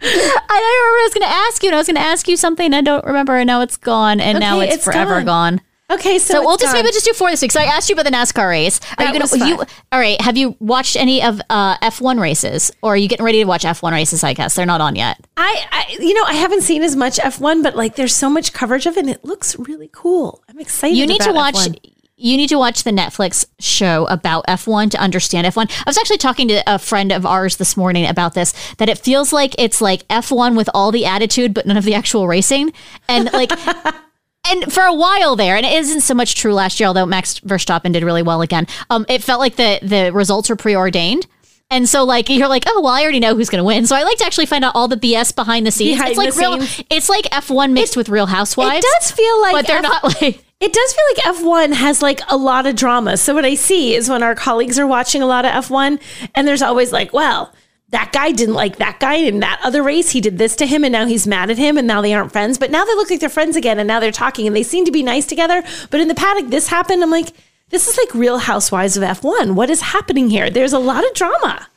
[0.00, 2.36] don't remember I was going to ask you, and I was going to ask you
[2.36, 2.72] something.
[2.74, 5.56] I don't remember, and now it's gone, and now it's, it's forever gone.
[5.56, 5.60] gone.
[5.90, 6.82] Okay, so, So we'll just gone.
[6.82, 7.50] maybe just do four this week.
[7.50, 8.78] So I asked you about the NASCAR race.
[8.98, 9.48] Are That you gonna?
[9.48, 10.20] You, all right.
[10.20, 13.64] Have you watched any of uh, F1 races, or are you getting ready to watch
[13.64, 14.22] F1 races?
[14.22, 15.18] I guess they're not on yet.
[15.38, 18.52] I, I, you know, I haven't seen as much F1, but like there's so much
[18.52, 20.42] coverage of it and it looks really cool.
[20.48, 20.96] I'm excited.
[20.96, 21.54] You need to watch.
[21.54, 21.92] F1.
[22.20, 25.70] You need to watch the Netflix show about F1 to understand F1.
[25.70, 28.98] I was actually talking to a friend of ours this morning about this that it
[28.98, 32.72] feels like it's like F1 with all the attitude but none of the actual racing.
[33.08, 33.52] And like
[34.48, 37.40] and for a while there, and it isn't so much true last year, although Max
[37.40, 38.66] Verstappen did really well again.
[38.90, 41.26] Um, it felt like the the results were preordained.
[41.70, 43.86] And so, like, you're like, oh, well, I already know who's going to win.
[43.86, 45.98] So I like to actually find out all the BS behind the scenes.
[45.98, 46.58] Behind it's like real.
[46.62, 46.86] scenes.
[46.88, 48.78] It's like F1 mixed with Real Housewives.
[48.78, 50.44] It does feel like but they're F- not like.
[50.60, 51.36] It does feel like
[51.70, 53.16] F1 has like a lot of drama.
[53.18, 56.00] So what I see is when our colleagues are watching a lot of F1
[56.34, 57.52] and there's always like, well,
[57.90, 60.10] that guy didn't like that guy in that other race.
[60.10, 62.32] He did this to him and now he's mad at him and now they aren't
[62.32, 62.58] friends.
[62.58, 64.84] But now they look like they're friends again and now they're talking and they seem
[64.84, 65.62] to be nice together.
[65.90, 67.02] But in the paddock, this happened.
[67.02, 67.32] I'm like,
[67.70, 69.54] this is like real housewives of F1.
[69.54, 70.50] What is happening here?
[70.50, 71.68] There's a lot of drama.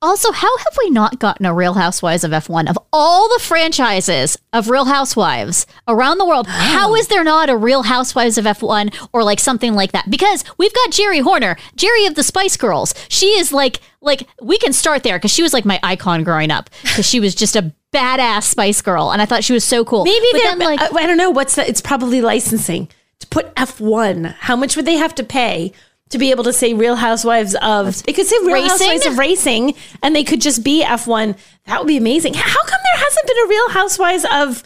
[0.00, 4.38] Also, how have we not gotten a Real Housewives of F1 of all the franchises
[4.52, 6.46] of Real Housewives around the world?
[6.46, 10.08] How is there not a Real Housewives of F1 or like something like that?
[10.08, 12.94] Because we've got Geri Horner, Geri of the Spice Girls.
[13.08, 16.52] She is like like we can start there because she was like my icon growing
[16.52, 19.84] up because she was just a badass Spice Girl and I thought she was so
[19.84, 20.04] cool.
[20.04, 21.68] Maybe But then, like I, uh, I don't know what's that.
[21.68, 22.88] It's probably licensing
[23.18, 24.34] to put F1.
[24.34, 25.72] How much would they have to pay
[26.10, 28.02] to be able to say Real Housewives of?
[28.04, 28.68] They could say Real Racing?
[28.70, 31.36] Housewives of Racing, and they could just be F1.
[31.66, 32.34] That would be amazing.
[32.34, 34.62] How come there hasn't been a Real Housewives of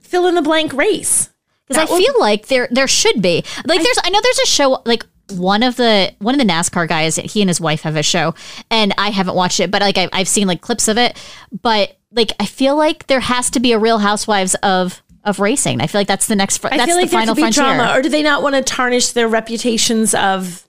[0.00, 1.30] fill in the blank race?
[1.68, 4.46] because I would- feel like there there should be like there's I know there's a
[4.46, 7.96] show like one of the one of the NASCAR guys he and his wife have
[7.96, 8.34] a show
[8.70, 11.16] and I haven't watched it but like I've, I've seen like clips of it
[11.62, 15.80] but like I feel like there has to be a Real Housewives of of racing
[15.80, 17.50] I feel like that's the next fr- I that's feel like the final there could
[17.50, 20.68] be frontier drama, or do they not want to tarnish their reputations of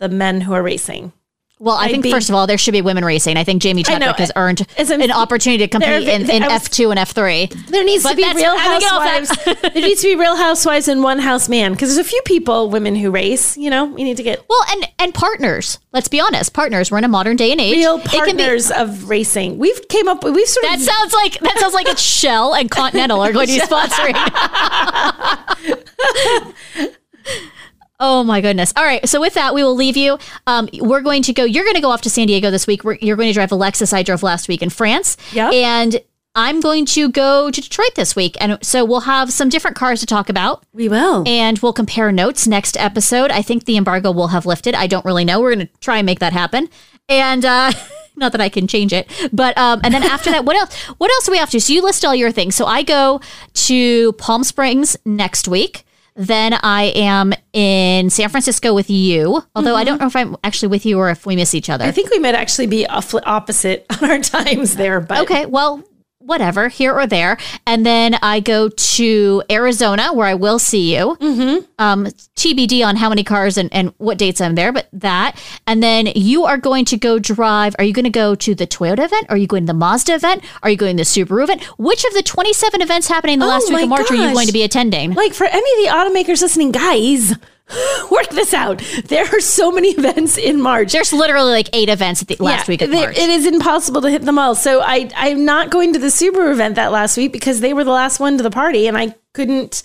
[0.00, 1.12] the men who are racing?
[1.62, 3.60] well I I'd think be- first of all there should be women racing I think
[3.60, 4.06] Jamie I know.
[4.06, 7.84] Chadwick has earned an opportunity to compete There- in, in was- F2 and F3 There
[7.84, 9.44] needs But to be Real I'm gonna get off Housewives.
[9.74, 12.70] there needs to be Real Housewives and One House Man because there's a few people,
[12.70, 13.58] women who race.
[13.58, 16.96] You know, we need to get well and and partners let's be honest partners we're
[16.96, 19.58] in a modern day and age real can be- partners of racing.
[19.58, 20.24] We've came up.
[20.24, 23.32] We've sort That of that sounds like that sounds like it's Shell and Continental are
[23.36, 24.16] going to be sponsoring.
[28.00, 28.72] oh my goodness!
[28.76, 30.18] All right, so with that, we will leave you.
[30.46, 31.44] Um, we're going to go.
[31.44, 32.82] You're going to go off to San Diego this week.
[32.82, 33.92] We're, you're going to drive Alexis.
[33.92, 35.16] I drove last week in France.
[35.32, 35.52] Yep.
[35.52, 36.00] and.
[36.36, 38.36] I'm going to go to Detroit this week.
[38.40, 41.24] And so we'll have some different cars to talk about we will.
[41.26, 43.32] and we'll compare notes next episode.
[43.32, 44.76] I think the embargo will have lifted.
[44.76, 45.40] I don't really know.
[45.40, 46.68] We're going to try and make that happen.
[47.08, 47.72] And uh
[48.16, 49.10] not that I can change it.
[49.32, 51.60] But um and then after that, what else what else do we have to?
[51.60, 52.54] So you list all your things.
[52.54, 53.20] So I go
[53.52, 55.84] to Palm Springs next week.
[56.14, 59.42] Then I am in San Francisco with you.
[59.54, 60.02] Although I don't mm-hmm.
[60.02, 61.84] know if I'm actually with you or if we miss each other.
[61.84, 65.00] I think we might actually be opposite on our times there.
[65.00, 65.82] But Okay, well,
[66.30, 67.36] whatever, here or there.
[67.66, 71.16] And then I go to Arizona where I will see you.
[71.20, 71.64] Mm-hmm.
[71.78, 72.06] Um,
[72.36, 75.36] TBD on how many cars and, and what dates I'm there, but that.
[75.66, 77.74] And then you are going to go drive.
[77.78, 79.26] Are you going to go to the Toyota event?
[79.28, 80.44] Are you going to the Mazda event?
[80.62, 81.64] Are you going to the Subaru event?
[81.78, 84.46] Which of the 27 events happening the Oh last week of March are you going
[84.46, 85.12] to be attending?
[85.14, 87.34] like for any of the automakers listening, guys,
[88.10, 88.82] work this out.
[89.06, 90.92] There are so many events in March.
[90.92, 93.16] There's literally like eight events at the last Yeah, week of March.
[93.16, 94.54] It is impossible to hit them all.
[94.54, 97.84] So I I'm not going to the Subaru event that last week because they were
[97.84, 99.82] the last one to the party and I couldn't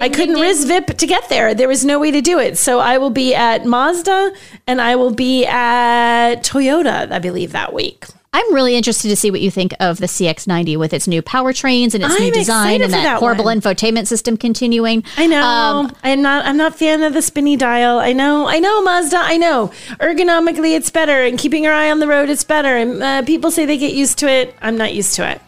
[0.00, 1.54] I couldn't Riz Vip to get there.
[1.54, 2.58] There was no way to do it.
[2.58, 4.32] So I will be at Mazda
[4.66, 8.06] and I will be at Toyota, I believe, that week.
[8.34, 11.94] I'm really interested to see what you think of the CX90 with its new powertrains
[11.94, 13.60] and its new I'm design and that, that horrible one.
[13.60, 15.04] infotainment system continuing.
[15.18, 15.42] I know.
[15.42, 16.46] Um, I'm not.
[16.46, 17.98] I'm not fan of the spinny dial.
[17.98, 18.46] I know.
[18.48, 19.18] I know Mazda.
[19.18, 19.70] I know.
[20.00, 22.74] Ergonomically, it's better, and keeping your eye on the road, it's better.
[22.74, 24.54] And uh, people say they get used to it.
[24.62, 25.40] I'm not used to it.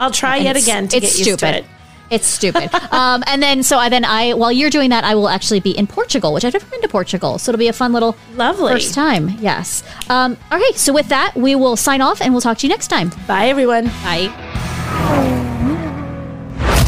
[0.00, 1.66] I'll try yet again to get used to it.
[2.10, 2.74] It's stupid.
[2.92, 5.70] um, and then so I then I while you're doing that, I will actually be
[5.70, 8.72] in Portugal, which I've never been to Portugal, so it'll be a fun little Lovely.
[8.72, 9.30] first time.
[9.40, 9.82] Yes.
[10.08, 12.88] Um, okay, so with that, we will sign off and we'll talk to you next
[12.88, 13.10] time.
[13.26, 13.86] Bye, everyone.
[14.04, 15.46] Bye.